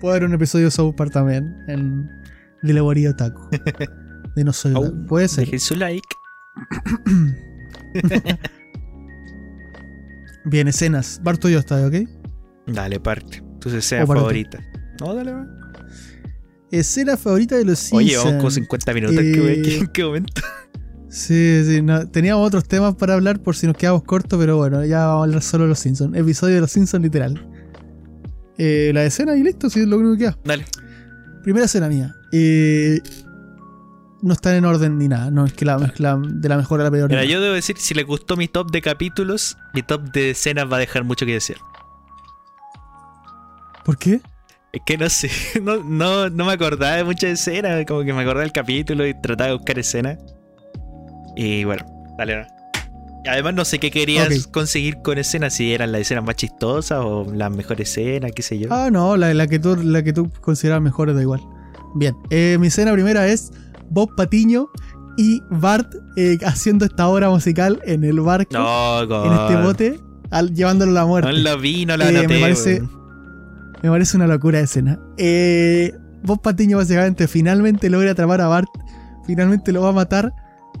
[0.00, 2.08] Puede haber un episodio de South Park también en
[2.62, 3.48] Dilegoría Otaku.
[4.36, 5.06] De No Soy Otaku.
[5.06, 5.44] Puede ser.
[5.44, 6.08] Dejen su like.
[10.44, 11.20] Bien, escenas.
[11.22, 11.94] Barto yo está, ¿ok?
[12.66, 13.42] Dale, parte.
[13.60, 14.24] Tu escena O para ti.
[14.24, 14.58] favorita.
[15.00, 15.46] No, dale, va.
[16.70, 18.24] Escena favorita de los Oye, Simpsons.
[18.26, 19.18] vamos con 50 minutos.
[19.18, 20.42] Eh, ¿qué, ¿En qué momento?
[21.08, 24.84] Sí, sí, no, teníamos otros temas para hablar por si nos quedamos cortos, pero bueno,
[24.84, 26.16] ya vamos a hablar solo de los Simpsons.
[26.16, 27.44] Episodio de los Simpsons literal.
[28.58, 30.38] Eh, la escena y listo, si es lo único que queda.
[30.44, 30.64] Dale.
[31.42, 32.14] Primera escena mía.
[32.30, 33.00] Eh,
[34.22, 36.90] no están en orden ni nada, no es que la, de la mejor a la
[36.90, 37.08] peor.
[37.08, 40.70] Mira, yo debo decir, si le gustó mi top de capítulos, mi top de escenas
[40.70, 41.56] va a dejar mucho que decir.
[43.84, 44.20] ¿Por qué?
[44.72, 45.30] Es que no sé,
[45.62, 49.14] no, no, no me acordaba de muchas escenas, como que me acordaba del capítulo y
[49.20, 50.18] trataba de buscar escenas.
[51.36, 51.84] Y bueno,
[52.18, 52.38] dale.
[52.42, 52.46] no.
[53.30, 54.50] Además no sé qué querías Ok.
[54.50, 58.58] conseguir con escenas, si eran las escenas más chistosas o las mejores escenas, qué sé
[58.58, 58.68] yo.
[58.70, 61.40] Ah, no, la, la que tú, la que tú consideras mejor da igual.
[61.94, 63.50] Bien, eh, mi escena primera es
[63.90, 64.68] Bob Patiño
[65.18, 70.00] y Bart eh, haciendo esta obra musical en el barco, no, en este bote,
[70.30, 71.30] al- llevándolo a la muerte.
[71.30, 72.28] No lo vi, no lo Eh, anoté.
[72.28, 72.99] me parece- weón.
[73.82, 74.98] Me parece una locura de escena.
[75.16, 78.68] Eh, Bob Patiño básicamente finalmente logra atrapar a Bart.
[79.26, 80.32] Finalmente lo va a matar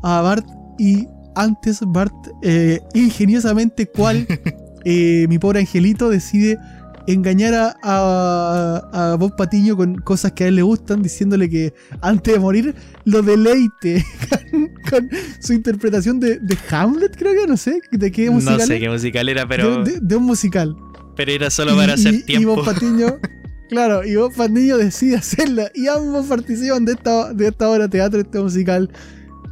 [0.02, 0.46] a Bart.
[0.78, 4.26] Y antes Bart, eh, ingeniosamente, cual
[4.84, 6.58] eh, mi pobre angelito decide
[7.06, 11.72] engañar a, a- a Bob Patiño con cosas que a él le gustan, diciéndole que
[12.02, 12.74] antes de morir
[13.04, 14.04] lo deleite
[14.52, 18.58] con, con su interpretación de, de Hamlet, creo que, no sé, de qué musical.
[18.58, 20.76] No sé qué musical era, pero, de, de- de un musical.
[21.16, 22.56] Pero era solo para hacer y, y tiempo.
[22.56, 23.18] Bob Patiño,
[23.68, 25.70] claro, y Bob Patiño decide hacerla.
[25.74, 28.90] Y ambos participan de esta, de esta obra de teatro, este musical,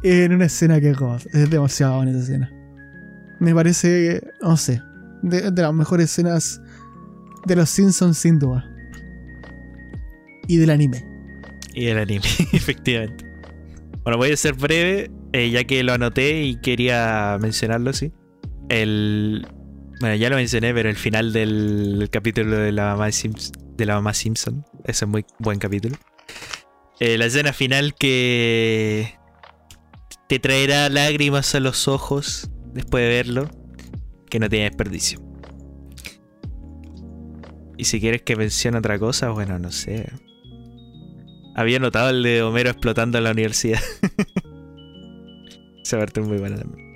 [0.03, 2.51] en una escena que God, es demasiado buena esa escena.
[3.39, 4.81] Me parece, no sé,
[5.21, 6.61] de, de las mejores escenas
[7.45, 8.65] de los Simpsons sin duda.
[10.47, 11.05] Y del anime.
[11.73, 13.25] Y el anime, efectivamente.
[14.03, 18.11] Bueno, voy a ser breve, eh, ya que lo anoté y quería mencionarlo, sí.
[18.69, 19.47] El.
[19.99, 23.95] Bueno, ya lo mencioné, pero el final del capítulo de la mamá, Sims- de la
[23.95, 24.65] mamá Simpson.
[24.85, 25.97] Ese es muy buen capítulo.
[26.99, 29.15] Eh, la escena final que
[30.27, 33.49] te traerá lágrimas a los ojos después de verlo,
[34.29, 35.19] que no tiene desperdicio.
[37.77, 40.09] Y si quieres que mencione otra cosa, bueno, no sé.
[41.55, 43.79] Había notado el de Homero explotando en la universidad.
[45.83, 46.88] Esa parte es muy buena también.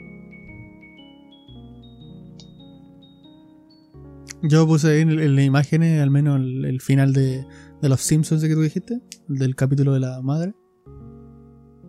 [4.43, 7.45] Yo puse ahí en, en las imágenes, al menos el, el final de,
[7.81, 10.53] de los Simpsons que tú dijiste, el del capítulo de la madre.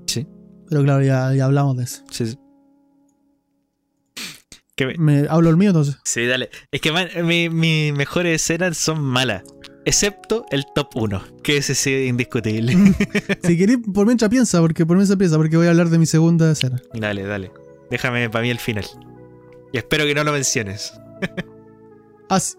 [0.06, 0.26] Sí.
[0.68, 2.02] Pero claro, ya, ya hablamos de eso.
[2.10, 2.38] Sí, sí.
[4.76, 5.96] Que me- Me, hablo el mío entonces.
[6.04, 6.50] sí, dale.
[6.72, 9.42] Es que man, mi- mis mejores escenas son malas.
[9.84, 12.72] Excepto el top 1, que ese sí es indiscutible.
[13.44, 16.06] si querés, por mientras piensa, porque por mientras piensa, porque voy a hablar de mi
[16.06, 16.80] segunda escena.
[16.94, 17.52] dale, dale.
[17.90, 18.84] Déjame para mí el final.
[19.72, 20.94] Y espero que no lo menciones.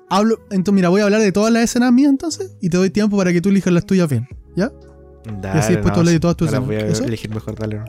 [0.10, 2.90] Hablo, entonces, mira, voy a hablar de todas las escenas mías entonces y te doy
[2.90, 4.28] tiempo para que tú elijas las tuyas bien.
[4.56, 4.72] ¿Ya?
[5.42, 6.98] Dale, así después tú hablas de todas tus ahora voy a escenas.
[7.00, 7.08] ¿Eso?
[7.08, 7.80] elegir mejor, dale.
[7.80, 7.86] no.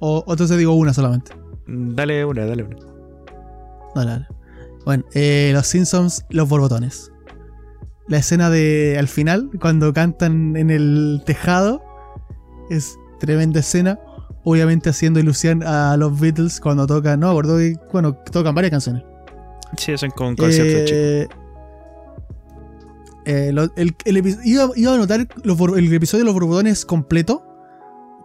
[0.00, 1.32] O, o entonces digo una solamente.
[1.66, 2.76] Dale una, dale una.
[3.94, 4.26] Dale, dale.
[4.84, 7.10] Bueno, eh, los Simpsons, los borbotones.
[8.06, 11.82] La escena de al final, cuando cantan en el tejado,
[12.68, 13.98] es tremenda escena.
[14.44, 19.04] Obviamente haciendo ilusión a los Beatles cuando tocan, no, acuerdo que, bueno, tocan varias canciones.
[19.78, 19.92] Sí,
[20.30, 20.96] un concepto chico.
[20.98, 21.28] Eh,
[23.26, 26.84] eh, lo- el, el epi- iba, iba a notar los el episodio de los borbotones
[26.84, 27.42] completo,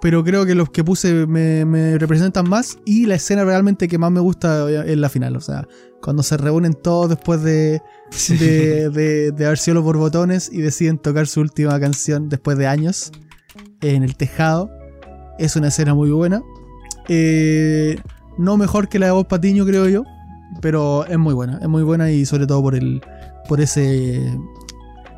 [0.01, 3.97] pero creo que los que puse me, me representan más y la escena realmente que
[3.97, 5.65] más me gusta es la final, o sea,
[6.01, 7.81] cuando se reúnen todos después de,
[8.39, 12.67] de, de- de haber sido los borbotones y deciden tocar su última canción después de
[12.67, 13.11] años
[13.81, 14.69] en el tejado.
[15.37, 16.41] Es una escena muy buena.
[17.07, 17.97] Eh,
[18.37, 20.03] no mejor que la de Bob Patiño, creo yo,
[20.61, 21.59] pero es muy buena.
[21.61, 23.01] Es muy buena y sobre todo por el
[23.47, 24.37] por ese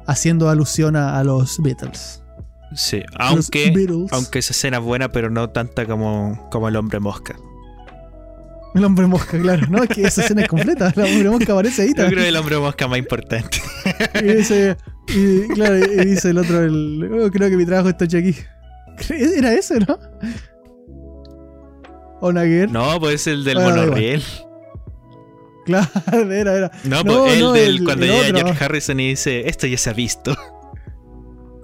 [0.07, 2.23] haciendo alusión a, a los Beatles.
[2.73, 4.11] Sí, aunque, Beatles.
[4.13, 7.36] aunque esa escena es buena, pero no tanta como, como el hombre mosca.
[8.73, 9.67] El hombre mosca, claro.
[9.69, 10.93] No, es que esa escena es completa.
[10.95, 12.13] El hombre mosca aparece ahí Yo también.
[12.13, 13.57] creo que el hombre mosca más importante.
[14.21, 14.77] Y dice,
[15.09, 18.34] y, claro, y dice el otro, el, "Oh, creo que mi trabajo está hecho aquí.
[19.09, 19.99] Era ese, ¿no?
[22.21, 22.71] O Naguer.
[22.71, 24.23] No, pues el del da monorriel.
[25.66, 26.72] Claro, era, era.
[26.86, 28.38] No, No, pues el no, del el- cuando el llega otro.
[28.47, 30.36] George Harrison y dice, esto ya se ha visto.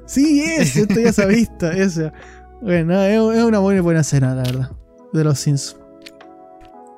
[0.09, 2.13] Sí, ese, esto ya se ha visto, ese.
[2.61, 4.71] Bueno, no, es, es una buena, buena escena, la verdad.
[5.11, 5.81] De los Simpsons.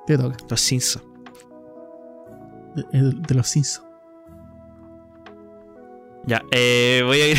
[0.06, 0.38] ¿Qué toca?
[0.48, 1.04] Los Simpsons.
[2.92, 3.88] De los Simpsons.
[6.28, 7.38] Ya, eh, voy a ir.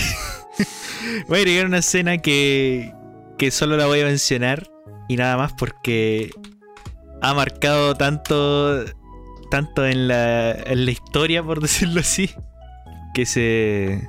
[1.28, 2.92] voy a agregar una escena que.
[3.38, 4.68] que solo la voy a mencionar.
[5.08, 6.30] Y nada más porque.
[7.22, 8.84] ha marcado tanto.
[9.50, 10.52] Tanto en la.
[10.52, 12.30] en la historia, por decirlo así.
[13.14, 14.08] Que se.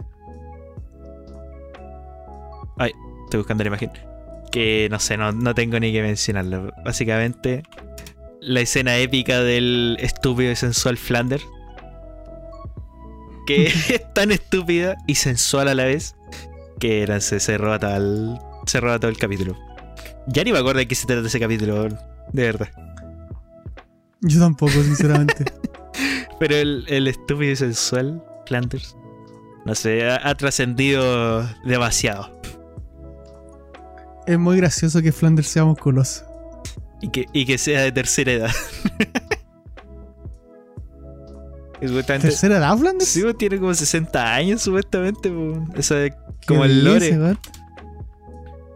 [2.78, 2.92] Ay,
[3.26, 3.92] estoy buscando la imagen.
[4.52, 6.72] Que no sé, no, no tengo ni que mencionarlo.
[6.84, 7.64] Básicamente.
[8.40, 11.46] La escena épica del estúpido y sensual Flanders
[13.46, 16.16] que es tan estúpida y sensual a la vez
[16.80, 19.58] que era, se, se roba todo el, se roba todo el capítulo.
[20.28, 22.70] Ya ni me acuerdo de qué se trata ese capítulo, de verdad.
[24.22, 25.46] Yo tampoco, sinceramente.
[26.40, 28.96] Pero el, el estúpido y sensual Flanders,
[29.66, 32.42] no sé, ha, ha trascendido demasiado.
[34.26, 36.26] es muy gracioso que Flanders sea musculoso.
[37.02, 38.52] Y que, y que sea de tercera edad.
[42.06, 43.10] ¿Tercera edad, Flanders?
[43.10, 45.32] Sí, pues, tiene como 60 años supuestamente.
[45.32, 45.58] pues.
[45.80, 46.12] Eso es
[46.42, 47.38] ¿Qué como el lore.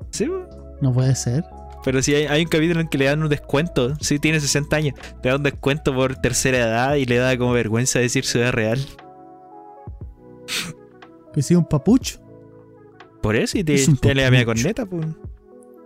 [0.10, 0.42] Sí, pues.
[0.82, 1.44] No puede ser.
[1.86, 3.94] Pero sí, hay, hay un capítulo en que le dan un descuento.
[4.02, 4.96] Sí, tiene 60 años.
[5.24, 8.52] Le dan un descuento por tercera edad y le da como vergüenza decir su edad
[8.52, 8.80] real.
[11.34, 12.20] Que sea un papucho.
[13.22, 15.06] Por eso, y te, Es un te le da media corneta, pues.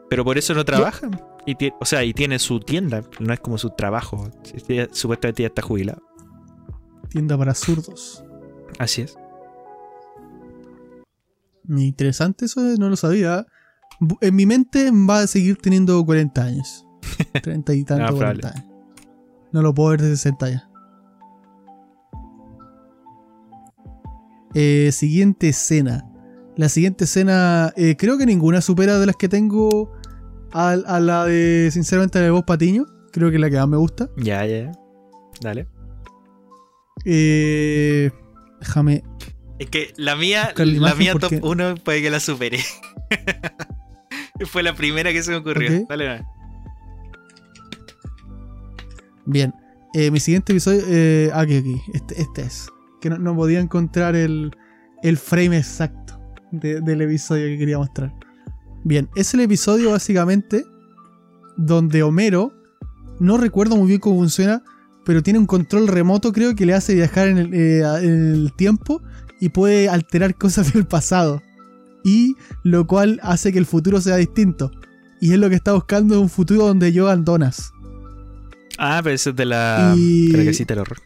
[0.10, 1.10] Pero por eso no trabaja.
[1.46, 3.04] Y o sea, y tiene su tienda.
[3.20, 4.30] No es como su trabajo.
[4.68, 6.02] Ya- Supuestamente ya está jubilado.
[7.10, 8.24] Tienda para zurdos.
[8.78, 9.16] Así es.
[11.68, 13.46] Interesante eso, eh, no lo sabía.
[14.22, 16.86] En mi mente va a seguir teniendo 40 años.
[17.44, 18.42] 30 y tanto, probable.
[18.42, 18.66] 40 años.
[19.52, 20.70] No lo puedo ver de 60 ya.
[24.56, 26.06] Eh, siguiente escena.
[26.56, 29.92] La siguiente escena, eh, creo que ninguna supera de las que tengo
[30.52, 32.86] a, a la de, sinceramente, la de Vos Patiño.
[33.12, 34.10] Creo que es la que más me gusta.
[34.18, 34.72] Ya, ya, ya.
[35.42, 35.68] Dale.
[37.06, 38.12] Eh,
[38.60, 39.04] déjame.
[39.58, 42.60] Es que la mía, la la mía porque- top 1 puede que la supere.
[44.46, 45.86] Fue la primera que se me ocurrió.
[45.90, 46.26] Dale, dale.
[49.26, 49.54] Bien.
[49.94, 50.82] Eh, mi siguiente episodio.
[50.88, 51.82] Eh, aquí, aquí.
[51.94, 52.70] Este, este es.
[53.02, 54.52] Que no, no podía encontrar el,
[55.04, 56.20] el frame exacto
[56.52, 58.14] de- del episodio que quería mostrar.
[58.84, 60.64] Bien, es el episodio básicamente
[61.58, 62.54] donde Homero.
[63.20, 64.64] No recuerdo muy bien cómo funciona.
[65.06, 68.34] Pero tiene un control remoto, creo, que le hace viajar en el, eh, a- en
[68.34, 69.02] el tiempo
[69.40, 71.42] y puede alterar cosas del pasado.
[72.04, 74.72] Y lo cual hace que el futuro sea distinto.
[75.22, 77.72] Y es lo que está buscando un futuro donde llogan donas.
[78.78, 81.00] Ah, pero eso es de la, Y- la casita del horror.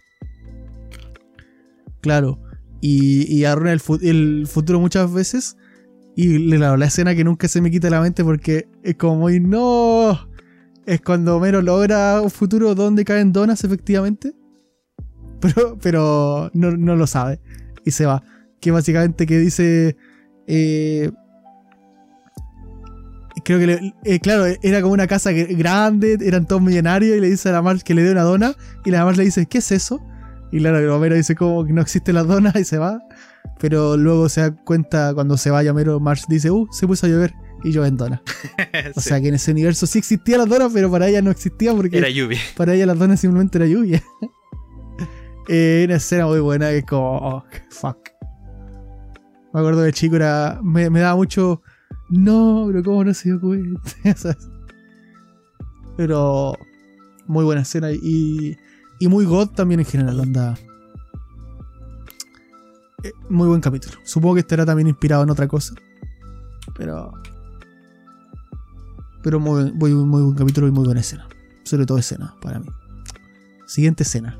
[2.01, 2.39] Claro.
[2.81, 5.57] Y, y arruina el, fu- el futuro muchas veces.
[6.15, 9.39] Y la, la escena que nunca se me quita la mente porque es como muy
[9.39, 10.27] no.
[10.85, 14.33] Es cuando Homero logra un futuro donde caen donas, efectivamente.
[15.43, 17.41] Pero, pero no, no lo sabe.
[17.83, 18.23] Y se va.
[18.61, 19.97] Que básicamente que dice.
[20.47, 21.09] Eh,
[23.45, 27.17] creo que, le- eh, claro, era como una casa grande, eran todos millonarios.
[27.17, 28.53] Y le dice a la Marge que le dé una dona.
[28.85, 30.01] Y la Marge le dice, ¿qué es eso?
[30.51, 32.99] Y claro, que Homero dice como que no existe la dona y se va.
[33.59, 37.09] Pero luego se da cuenta cuando se va Homero, Marge dice, uh, se puso a
[37.09, 37.33] llover
[37.63, 38.21] y llueve en dona.
[38.95, 39.09] O Sí.
[39.09, 41.97] sea que en ese universo sí existía la dona, pero para ella no existía porque
[41.97, 42.39] Era lluvia.
[42.57, 44.03] para ella la dona simplemente era lluvia.
[45.47, 47.97] eh, una escena muy buena que es como, oh, fuck.
[49.53, 51.61] Me acuerdo de chico era, me, me daba mucho,
[52.09, 53.81] no, pero cómo no se dio cuenta.
[55.97, 56.57] pero
[57.27, 58.57] muy buena escena y,
[58.99, 60.55] y muy God también en general, anda.
[63.03, 63.97] Eh, Muy buen capítulo.
[64.03, 65.75] Supongo que estará también inspirado en otra cosa.
[66.75, 67.11] Pero.
[69.21, 71.27] Pero muy, muy, muy buen capítulo y muy buena escena.
[71.63, 72.67] Sobre todo escena, para mí.
[73.67, 74.37] Siguiente escena.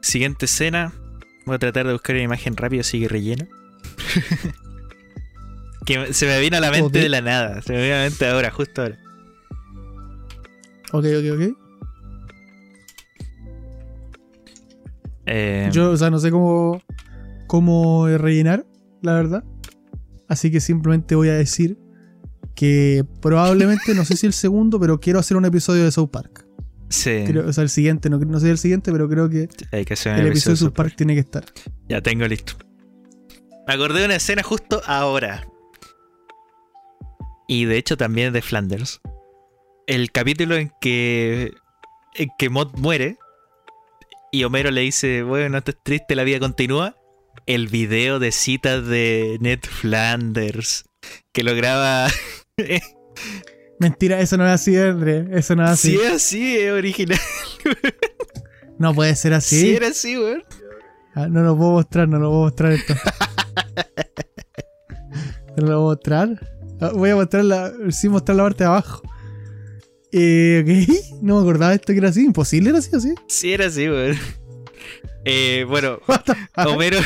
[0.00, 0.92] Siguiente escena.
[1.46, 3.46] Voy a tratar de buscar una imagen rápido, sigue relleno.
[5.86, 7.62] que se me vino a la mente de la nada.
[7.62, 8.98] Se me vino a la mente ahora, justo ahora.
[10.92, 11.56] Ok, ok, ok.
[15.26, 16.82] Eh, Yo, o sea, no sé cómo,
[17.46, 18.66] cómo rellenar,
[19.02, 19.44] la verdad.
[20.28, 21.78] Así que simplemente voy a decir
[22.54, 26.46] que probablemente, no sé si el segundo, pero quiero hacer un episodio de South Park.
[26.88, 27.22] Sí.
[27.26, 29.94] Creo- o sea, el siguiente, no, no sé el siguiente, pero creo que Hay que
[29.94, 31.44] hacer un el episodio de South South Park tiene que estar.
[31.88, 32.54] Ya tengo listo.
[33.70, 35.46] Me acordé de una escena justo ahora.
[37.46, 39.00] Y de hecho también de Flanders.
[39.86, 41.52] El capítulo en que.
[42.16, 43.16] En que Mod muere.
[44.32, 46.96] Y Homero le dice, bueno, no estés triste, la vida continúa.
[47.46, 50.86] El video de citas de Ned Flanders.
[51.30, 52.08] Que lo graba.
[53.78, 55.26] Mentira, eso no es así, André.
[55.30, 55.94] Eso no es así.
[55.94, 57.20] Es así, es original.
[58.80, 59.60] No puede ser así.
[59.60, 60.42] Si era así, weón.
[61.14, 62.94] Ah, no lo puedo mostrar, no lo puedo mostrar esto.
[65.56, 66.40] lo puedo mostrar.
[66.80, 67.72] Ah, Voy a mostrar la.
[67.90, 69.02] Sí, mostrar la parte de abajo.
[70.12, 70.96] Eh, ok.
[71.22, 72.24] No me acordaba de esto que era así.
[72.24, 73.14] Imposible era así, así.
[73.28, 74.16] Si era así, weón.
[75.26, 75.98] Eh, bueno?
[76.56, 76.98] Homero.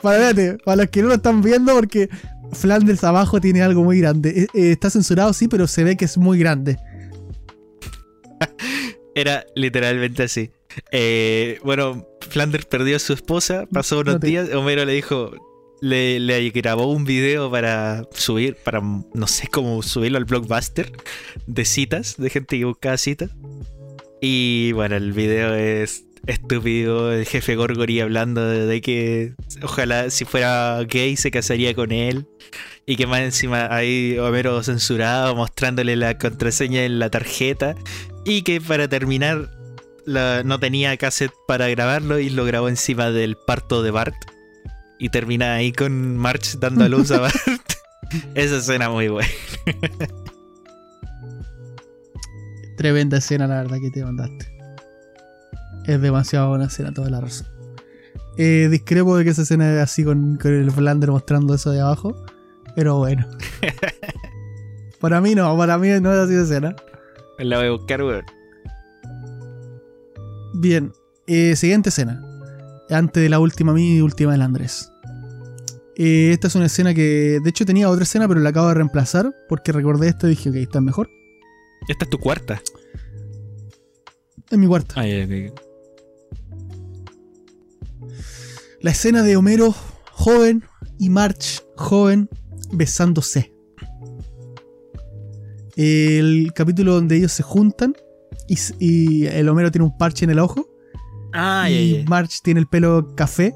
[0.00, 2.08] Para, espérate, para los que no lo están viendo, porque
[2.52, 4.30] Flanders abajo tiene algo muy grande.
[4.30, 6.78] Eh, eh, está censurado, sí, pero se ve que es muy grande.
[9.14, 10.50] Era literalmente así.
[10.90, 15.32] Eh, bueno, Flanders perdió a su esposa, pasó unos No te- días, Homero le dijo,
[15.82, 20.92] le, grabó un video para subir, para no sé cómo subirlo al blockbuster
[21.46, 23.30] de citas, de gente que buscaba citas.
[24.20, 30.80] Y bueno, el video es estúpido, el jefe Gorgory hablando de, que ojalá si fuera
[30.84, 32.28] gay se casaría con él.
[32.86, 37.74] Y que más encima hay Homero censurado mostrándole la contraseña en la tarjeta.
[38.24, 39.50] Y que para terminar
[40.06, 44.14] no tenía cassette para grabarlo y lo grabó encima del parto de Bart.
[45.02, 47.34] Y termina ahí con March dando a luz a Bart.
[48.36, 49.28] Esa escena muy buena.
[52.76, 54.46] Tremenda escena, la verdad, que te mandaste.
[55.86, 57.48] Es demasiado buena escena, toda la razón.
[58.38, 61.80] Eh, discrepo de que esa escena es así con, con el Flander mostrando eso de
[61.80, 62.24] abajo.
[62.76, 63.26] Pero bueno.
[65.00, 66.76] para mí no, para mí no es así de escena.
[67.38, 68.24] La voy a buscar, weón.
[70.54, 70.92] Bien,
[71.26, 72.22] eh, siguiente escena.
[72.88, 74.91] Antes de la última y última del Andrés.
[75.96, 78.74] Eh, esta es una escena que, de hecho, tenía otra escena, pero la acabo de
[78.74, 81.10] reemplazar porque recordé esto y dije, ok, está mejor.
[81.88, 82.62] Esta es tu cuarta.
[84.50, 85.52] En mi ay.
[88.80, 89.74] La escena de Homero
[90.10, 90.64] joven
[90.98, 92.28] y March joven
[92.72, 93.52] besándose.
[95.76, 97.94] El capítulo donde ellos se juntan
[98.48, 100.68] y, el Homero tiene un parche en el ojo
[101.68, 102.04] y.
[102.06, 103.54] March tiene el pelo café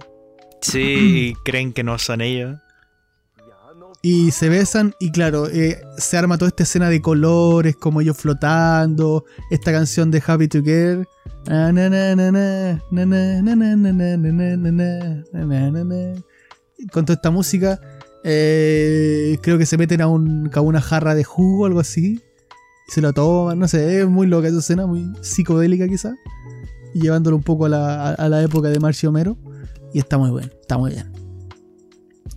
[0.61, 2.57] Sí, creen que no son ellos.
[4.03, 8.17] Y se besan y claro, eh, se arma toda esta escena de colores, como ellos
[8.17, 11.09] flotando, esta canción de Happy Together.
[16.93, 17.81] Con toda esta música,
[18.23, 22.23] creo que se meten a, un, una jarra de jugo o algo así.
[22.89, 26.15] Y se lo toman, no sé, es muy loca esa escena, muy psicodélica quizá.
[26.95, 29.37] Llevándolo un poco a la, a la época de Marcio Homero.
[29.93, 31.12] Y está muy bien, está muy bien.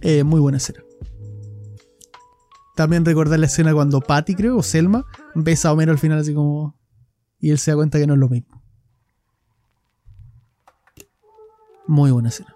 [0.02, 0.84] Eh, muy buena escena.
[2.76, 6.34] También recordar la escena cuando Patty, creo, o Selma, besa a Homero al final así
[6.34, 6.80] como...
[7.40, 8.62] Y él se da cuenta que no es lo mismo.
[11.88, 12.56] Muy buena escena.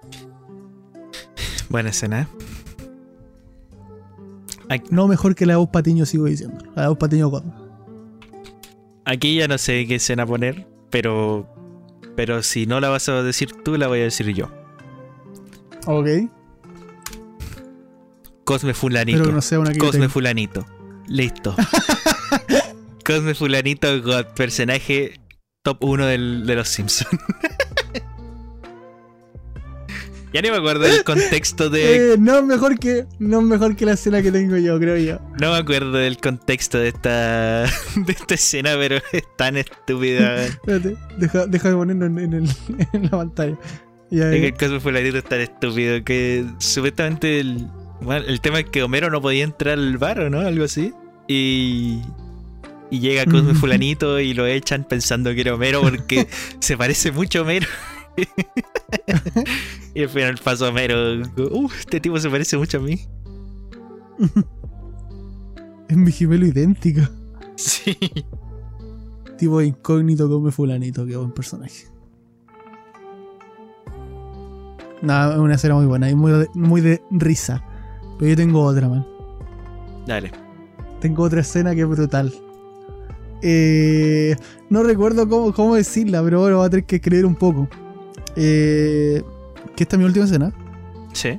[1.69, 2.27] Buena escena, ¿eh?
[4.89, 6.57] No mejor que la de Bob Patiño, sigo diciendo.
[6.75, 7.43] La de Bob Patiño God.
[9.05, 11.49] aquí ya no sé qué escena poner, pero.
[12.15, 14.49] Pero si no la vas a decir tú, la voy a decir yo.
[15.85, 16.07] Ok.
[18.43, 19.19] Cosme Fulanito.
[19.21, 20.09] Pero no sea una Cosme.
[20.09, 20.65] Fulanito.
[21.07, 21.55] Listo.
[23.05, 25.19] Cosme Fulanito, God, personaje
[25.63, 27.09] top 1 del- de los Simpsons.
[30.33, 32.13] ya ni me acuerdo del contexto de.
[32.13, 35.19] Eh, no es mejor que no mejor que la escena que tengo yo, creo yo.
[35.39, 37.63] No me acuerdo del contexto de esta.
[37.95, 40.45] de esta escena, pero es tan estúpida.
[40.45, 42.49] Espérate, deja, deja de ponerlo en, en el-
[42.93, 43.57] en la pantalla.
[44.13, 44.31] Que ya.
[44.31, 47.67] el Cosme Fulanito es tan estúpido que supuestamente el,
[47.99, 50.93] bueno, el tema es que Homero no podía entrar al bar o no, algo así.
[51.27, 51.99] Y,
[52.91, 53.55] y llega Cosme.
[53.55, 56.27] Fulanito y lo echan pensando que era Homero porque
[56.59, 57.67] se parece mucho a Homero.
[59.95, 61.19] y al final pasó Homero.
[61.35, 62.99] Uh, este tipo se parece mucho a mí.
[65.89, 67.01] Es mi gemelo idéntico.
[67.55, 67.97] Sí.
[69.37, 71.92] Tipo incógnito come fulanito, qué buen personaje.
[75.03, 77.61] Nada, es una escena muy buena y muy de, muy de risa.
[78.17, 79.05] Pero yo tengo otra, man.
[80.07, 80.31] Dale.
[81.01, 82.33] Tengo otra escena que es brutal.
[83.41, 84.35] Eh,
[84.69, 87.67] no recuerdo cómo, cómo decirla, pero bueno, voy a tener que escribir un poco.
[88.37, 89.21] Eh,
[89.75, 90.53] que esta es mi última escena.
[91.11, 91.37] Sí.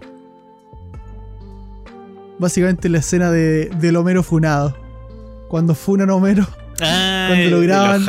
[2.38, 4.76] Básicamente la escena de, del Homero funado.
[5.48, 6.46] Cuando funan a Homero
[6.78, 8.04] Cuando lo graban.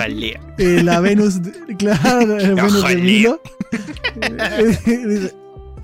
[0.57, 2.95] Eh, la Venus, de- claro, la Venus de.
[2.98, 3.40] Milo.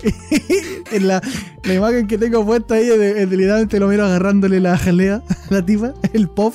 [0.92, 1.20] en la,
[1.64, 4.76] la imagen que tengo puesta ahí es de, es de literalmente lo miro agarrándole la
[4.78, 6.54] jalea a la tipa, el pop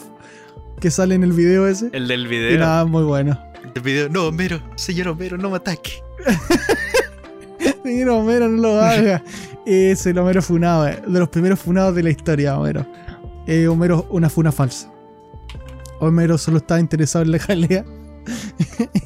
[0.80, 1.90] que sale en el video ese.
[1.94, 2.60] El del Y video.
[2.60, 3.40] nada, muy bueno.
[3.64, 4.10] El del video.
[4.10, 5.92] No, Homero, señor Homero, no me ataque.
[7.84, 9.24] Señor Homero, no lo haga.
[9.66, 12.86] Ese el Homero funado, eh, de los primeros funados de la historia, Homero.
[13.48, 14.92] Eh, Homero, una funa falsa.
[16.00, 17.86] Homero solo estaba interesado en la jalea.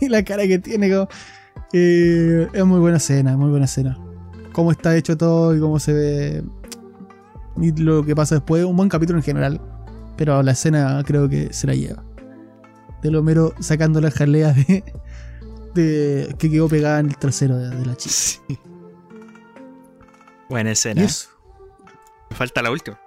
[0.01, 1.07] y la cara que tiene, como-
[1.73, 3.97] eh, es muy buena escena, muy buena escena.
[4.53, 6.43] Cómo está hecho todo y cómo se ve.
[7.57, 9.61] Y lo que pasa después, un buen capítulo en general.
[10.17, 12.03] Pero la escena creo que se la lleva.
[13.01, 14.83] Del Homero sacando la jalea de,
[15.73, 18.13] de- que quedó pegada en el trasero de, de la chica.
[18.13, 18.39] Sí.
[20.49, 21.03] Buena escena.
[21.03, 21.29] eso.
[22.29, 22.99] Me falta la última.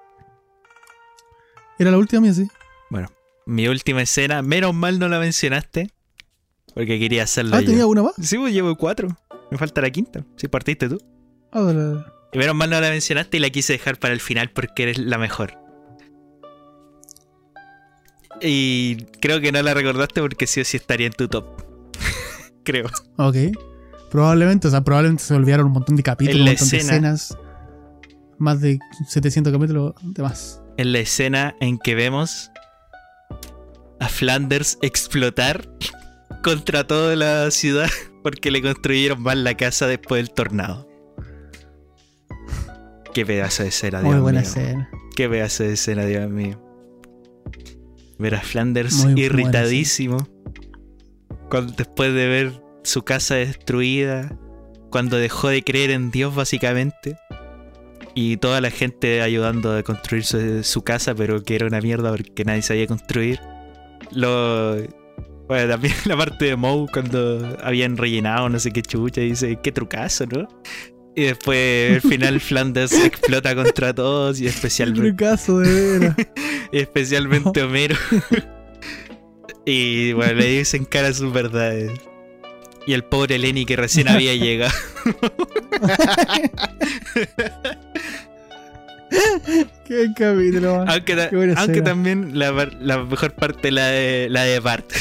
[1.78, 2.48] Era la última mía, sí.
[2.90, 3.08] Bueno,
[3.46, 5.90] mi última escena, menos mal no la mencionaste.
[6.74, 7.66] Porque quería hacerla Ah, yo.
[7.66, 8.14] tenía una más.
[8.20, 9.08] Sí, pues llevo cuatro.
[9.50, 10.24] Me falta la quinta.
[10.36, 10.98] Si partiste tú.
[11.54, 12.04] Dale.
[12.32, 14.98] Y menos mal no la mencionaste y la quise dejar para el final porque eres
[14.98, 15.56] la mejor.
[18.40, 21.62] Y creo que no la recordaste porque sí o sí estaría en tu top.
[22.64, 22.86] creo.
[23.16, 23.36] Ok.
[24.10, 26.92] Probablemente, o sea, probablemente se olvidaron un montón de capítulos, un la montón de escena.
[26.92, 27.38] escenas.
[28.38, 28.78] Más de
[29.08, 30.60] 700 capítulos de más.
[30.76, 32.50] En la escena en que vemos
[34.00, 35.68] a Flanders explotar
[36.42, 37.88] contra toda la ciudad
[38.22, 40.93] porque le construyeron mal la casa después del tornado.
[43.14, 44.48] Qué pedazo de escena, Dios Muy buena mío.
[44.48, 44.90] escena.
[45.16, 46.60] Qué pedazo de escena, Dios mío.
[48.18, 50.16] Ver a Flanders Muy irritadísimo.
[51.50, 54.36] cuando- después de ver su casa destruida.
[54.90, 57.16] Cuando dejó de creer en Dios, básicamente.
[58.14, 62.10] Y toda la gente ayudando a construir su, su casa, pero que era una mierda
[62.10, 63.40] porque nadie sabía construir.
[64.12, 64.76] Lo.
[65.48, 69.58] Bueno, también la parte de Moe cuando habían rellenado no sé qué chucha y dice,
[69.62, 70.48] qué trucazo, ¿no?
[71.16, 76.16] Y después al final Flanders explota contra todos y especialmente caso de veras.
[76.72, 77.96] especialmente Homero.
[79.64, 81.92] y bueno, le dicen cara sus verdades.
[82.86, 84.74] Y el pobre Lenny que recién había llegado.
[89.86, 90.88] Qué capítulo, man.
[90.90, 92.52] aunque ta- Qué buena aunque también la,
[93.04, 94.92] mejor parte la de, la de Bart.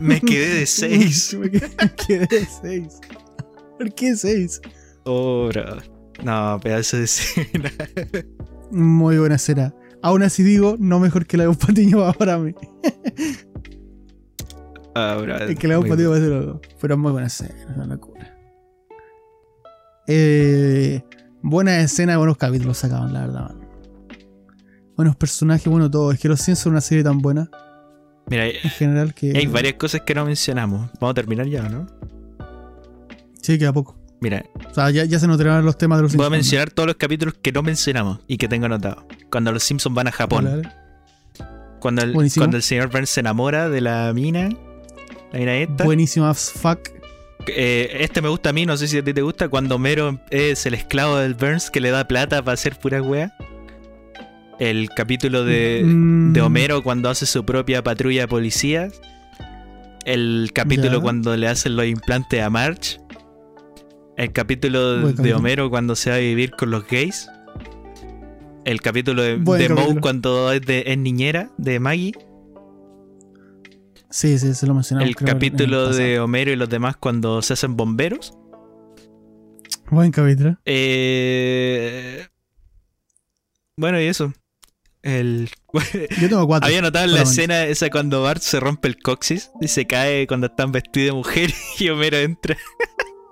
[0.00, 1.34] Me quedé de 6.
[1.34, 3.00] Me quedé me quedé de 6.
[3.78, 4.60] ¿Por qué 6?
[5.04, 5.76] Oh, bro.
[6.24, 7.70] No, pedazo de escena.
[8.70, 9.74] Muy buena escena.
[10.02, 12.54] Aún así digo, no mejor que la de un patiño para mí.
[14.94, 16.70] Ah, bro, Es que la de un patiño va a ser.
[16.80, 18.34] Pero muy buena escena, es una locura.
[20.06, 21.02] Eh,
[21.42, 23.40] buena escena, buenos capítulos sacaban, la verdad.
[23.54, 23.68] man.
[24.96, 26.12] Buenos personajes, bueno todo.
[26.12, 27.50] Es que los Simpsons son una serie tan buena
[28.28, 29.36] Mira, en general que.
[29.36, 30.90] hay varias cosas que no mencionamos.
[31.00, 31.86] Vamos a terminar ya, ¿no?
[33.46, 33.96] Sí, queda poco.
[34.20, 36.30] Mira, O sea, ya, ya se nos terminaron los temas de los voy a Simpsons.
[36.38, 39.06] mencionar todos los capítulos que no mencionamos y que tengo anotado.
[39.30, 40.68] Cuando los Simpsons van a Japón.
[41.80, 42.42] Cuando el, Buenísimo.
[42.42, 44.48] cuando el señor Burns se enamora de la mina.
[45.32, 45.84] La mina esta.
[45.84, 46.80] Buenísimo as fuck.
[47.46, 49.48] Eh, este me gusta a mí, no sé si a ti te gusta.
[49.48, 53.32] Cuando Homero es el esclavo del Burns que le da plata para hacer pura wea.
[54.58, 59.00] El capítulo de, Mm, de Homero cuando hace su propia patrulla de policías.
[60.06, 61.00] El capítulo Ya.
[61.00, 62.98] cuando le hacen los implantes a March.
[64.16, 65.34] El capítulo de.
[65.34, 67.28] Homero cuando se va a vivir con los gays.
[68.64, 72.14] El capítulo de, Moe cuando es, de, es niñera, de Maggie.
[74.10, 75.08] Sí, sí, se lo mencionamos.
[75.08, 78.36] el capítulo de Homero y los demás cuando se hacen bomberos.
[79.90, 80.56] Buen capítulo.
[80.64, 82.26] Eh,
[83.76, 84.32] Bueno, y eso.
[85.02, 85.48] El...
[86.20, 86.66] Yo tengo cuatro.
[86.66, 90.26] Había notado en la escena esa cuando Bart se rompe el coxis y se cae
[90.26, 92.56] cuando están vestidos de mujer y Homero entra.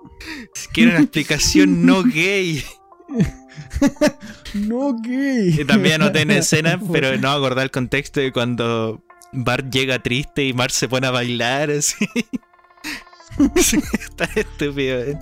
[0.73, 2.63] Quiero una explicación no gay.
[4.53, 5.65] No, gay.
[5.65, 9.03] También anoté en escena, pero no acordar el contexto de cuando
[9.33, 12.07] Bart llega triste y Bart se pone a bailar así.
[13.57, 14.97] Sí, Está estúpido.
[14.99, 15.19] eh.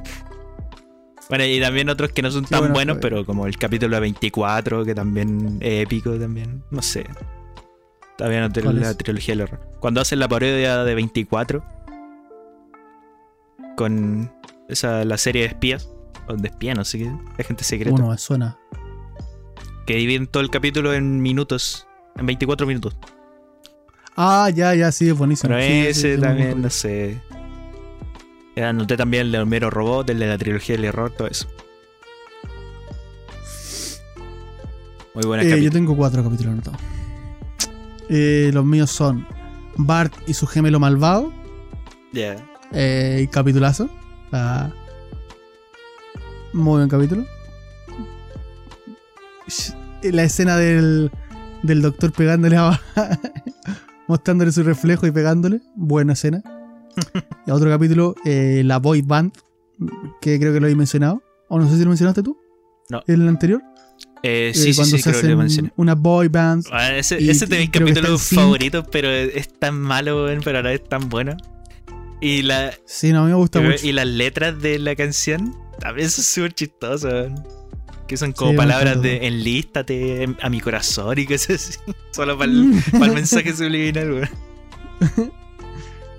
[1.29, 3.01] Bueno, y también otros que no son Qué tan bueno buenos, fue.
[3.09, 6.63] pero como el capítulo 24, que también es épico también.
[6.69, 7.05] No sé.
[8.17, 8.97] Todavía no tengo ¿Cuál la es?
[8.97, 9.59] trilogía del horror.
[9.79, 11.63] Cuando hacen la parodia de 24
[13.75, 14.31] con
[14.73, 15.89] esa la serie de espías,
[16.27, 18.57] o de espía, no sé qué, de gente secreta, Uno me suena.
[19.85, 21.87] que dividen todo el capítulo en minutos,
[22.17, 22.95] en 24 minutos.
[24.15, 25.53] Ah, ya, ya, sí, es buenísimo.
[25.53, 27.19] Pero Sí, ese sí, también, no sé.
[28.55, 31.47] Ya Anoté también el de Homero Robot, el de la trilogía del error, todo eso.
[35.15, 36.79] Muy buena Eh, yo tengo cuatro capítulos anotados.
[38.09, 39.25] Eh, los míos son
[39.77, 41.31] Bart y su gemelo malvado.
[42.11, 42.35] Ya.
[42.71, 43.89] Eh, y capitulazo.
[46.53, 47.25] Muy buen capítulo.
[50.03, 51.11] La escena del,
[51.61, 52.79] del doctor pegándole a.
[54.07, 55.61] mostrándole su reflejo y pegándole.
[55.75, 56.41] Buena escena.
[57.47, 59.31] y otro capítulo, eh, la boy band.
[60.21, 61.21] Que creo que lo habéis mencionado.
[61.49, 62.37] O no sé si lo mencionaste tú.
[62.89, 63.01] No.
[63.07, 63.61] En el anterior.
[64.23, 65.73] Eh, Eh, sí, sí, cuando sí, se creo que lo hacen mencioné.
[65.75, 66.65] una boy band.
[66.71, 70.69] Ah, ese, ese es de mis capítulos favoritos, pero es tan malo, pero a la
[70.69, 71.35] vez tan bueno.
[72.23, 73.85] Y, la, Sí, no, a mí me gusta y, mucho.
[73.85, 77.31] y las letras de la canción también son súper chistosas.
[78.07, 81.79] Que son como Sí, palabras de enlístate en- a mi corazón y cosas así.
[82.11, 84.29] Solo para el, para el mensaje subliminal, weón.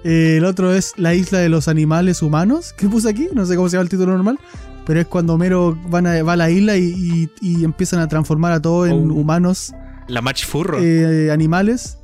[0.06, 2.74] Eh, el otro es La isla de los animales humanos.
[2.76, 3.28] ¿Qué puse aquí?
[3.32, 4.38] No sé cómo se llama el título normal.
[4.84, 8.06] Pero es cuando Homero van a, va a la isla y, y- y empiezan a
[8.08, 9.14] transformar a todos en Oh.
[9.14, 9.72] humanos,
[10.08, 10.78] La Match Furro.
[10.82, 11.96] eh, animales.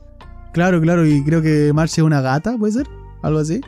[0.54, 1.06] Claro, claro.
[1.06, 2.86] Y creo que Marche es una gata, ¿puede ser?
[3.22, 3.60] Algo así.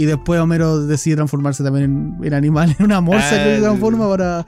[0.00, 3.54] Y después Homero decide transformarse también en, en animal, en una morsa Ah, que se
[3.56, 4.46] el- transforma para.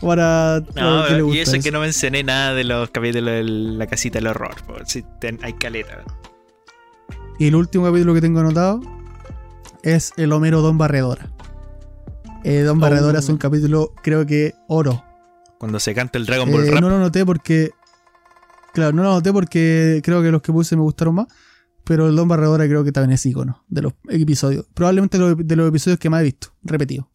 [0.00, 3.32] para no, que le y gusta eso es que no mencioné nada de los capítulos
[3.32, 4.54] de la casita del horror.
[5.20, 6.02] ten- hay caleta.
[7.38, 8.80] Y el último capítulo que tengo anotado
[9.82, 11.30] es el Homero Don Barredora.
[12.44, 12.80] Eh, Don Oh.
[12.80, 15.02] Barredora es un capítulo, creo que oro.
[15.58, 16.80] Cuando se canta el Dragon Ball Eh, Rap.
[16.82, 17.70] no lo noté porque.
[18.74, 21.26] Claro, no lo noté porque creo que los que puse me gustaron más.
[21.90, 24.64] Pero el Don Barredora creo que también es icono de los episodios.
[24.74, 27.10] Probablemente de los, episodios que más he visto, repetido.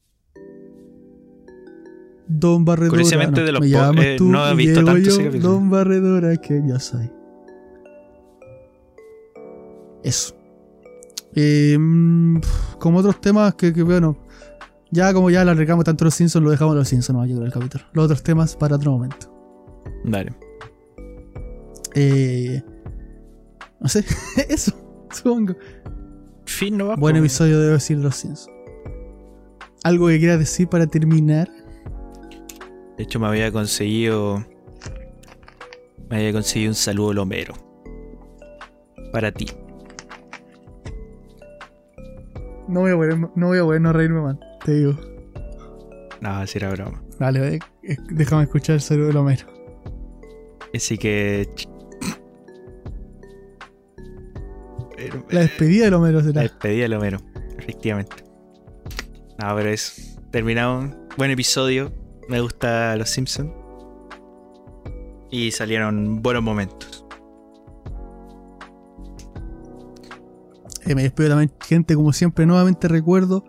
[2.27, 2.89] Don Barredora.
[2.89, 5.31] Curiosamente, de los me llamas eh, tú no he visto tanto yo.
[5.39, 7.09] Don Barredora que yo soy.
[10.03, 10.35] Eso.
[11.35, 12.41] Eh, mm,
[12.77, 14.17] como otros temas que, que, bueno,
[14.91, 17.53] ya como ya alargamos tanto los Simpsons, lo dejamos los Simpsons, no, yo creo, el
[17.53, 17.85] capítulo.
[17.93, 19.33] Los otros temas para otro momento.
[20.03, 20.33] Dale.
[21.93, 22.61] Eh,
[23.85, 24.03] no sé,
[24.49, 24.71] eso,
[25.11, 25.55] supongo.
[26.47, 26.95] Fin, no va.
[26.95, 28.49] Buen episodio, debo decir, de los Simpsons.
[29.83, 31.47] ¿Algo que quieras decir para terminar?
[32.97, 34.43] De hecho, me había conseguido.
[36.09, 37.53] Me había conseguido un saludo lomero.
[39.11, 39.45] Para ti.
[42.67, 44.99] No voy a poder no, voy a poder no reírme más, te digo.
[46.21, 47.03] No, si era broma.
[47.19, 49.45] Dale, eh, eh, déjame escuchar el saludo de Homero.
[50.73, 51.47] Así que.
[55.29, 56.41] La despedida de Homero La será.
[56.41, 57.19] despedida de Lomero,
[57.57, 58.15] efectivamente.
[59.39, 60.17] No, pero es.
[60.31, 60.89] Terminado.
[61.17, 61.93] Buen episodio.
[62.27, 63.51] Me gusta Los Simpsons.
[65.31, 67.05] Y salieron buenos momentos.
[70.85, 73.43] Eh, me despido también, gente, como siempre, nuevamente recuerdo,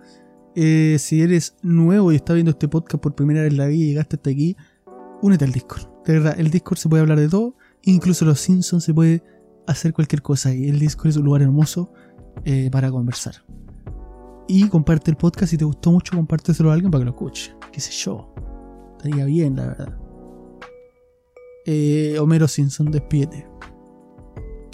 [0.54, 3.84] eh, si eres nuevo y estás viendo este podcast por primera vez en la vida
[3.84, 4.56] y llegaste hasta aquí,
[5.20, 5.86] únete al Discord.
[6.06, 9.22] De verdad, el Discord se puede hablar de todo, incluso los Simpsons se puede
[9.66, 11.92] hacer cualquier cosa y el Discord es un lugar hermoso
[12.44, 13.44] eh, para conversar.
[14.48, 17.54] Y comparte el podcast si te gustó mucho, compárteselo a alguien para que lo escuche.
[17.72, 18.32] Qué sé yo.
[18.92, 19.98] Estaría bien, la verdad.
[21.66, 23.46] Eh, Homero Simpson, despídete.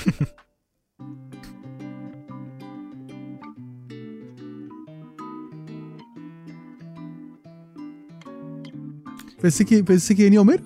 [9.43, 10.63] Pensé que, pensé que venía Homero.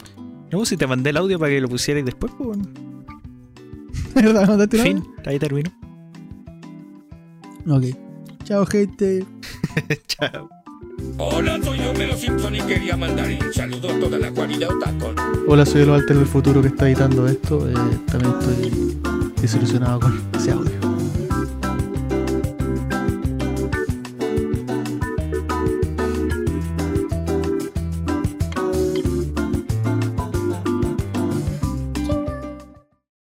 [0.52, 2.95] No, si te mandé el audio para que lo pusieras después, pues bueno.
[4.16, 5.70] ¿De verdad mandaste Fin, ahí termino.
[7.68, 7.84] Ok.
[8.44, 9.26] Chao, gente.
[10.06, 10.48] Chao.
[11.18, 15.14] Hola, soy Homero Simpson y quería mandar un saludo a toda la cualidad otaku.
[15.46, 17.68] Hola, soy el Walter del futuro que está editando esto.
[17.68, 17.74] Eh,
[18.06, 18.98] también estoy
[19.42, 20.75] desilusionado con ese audio.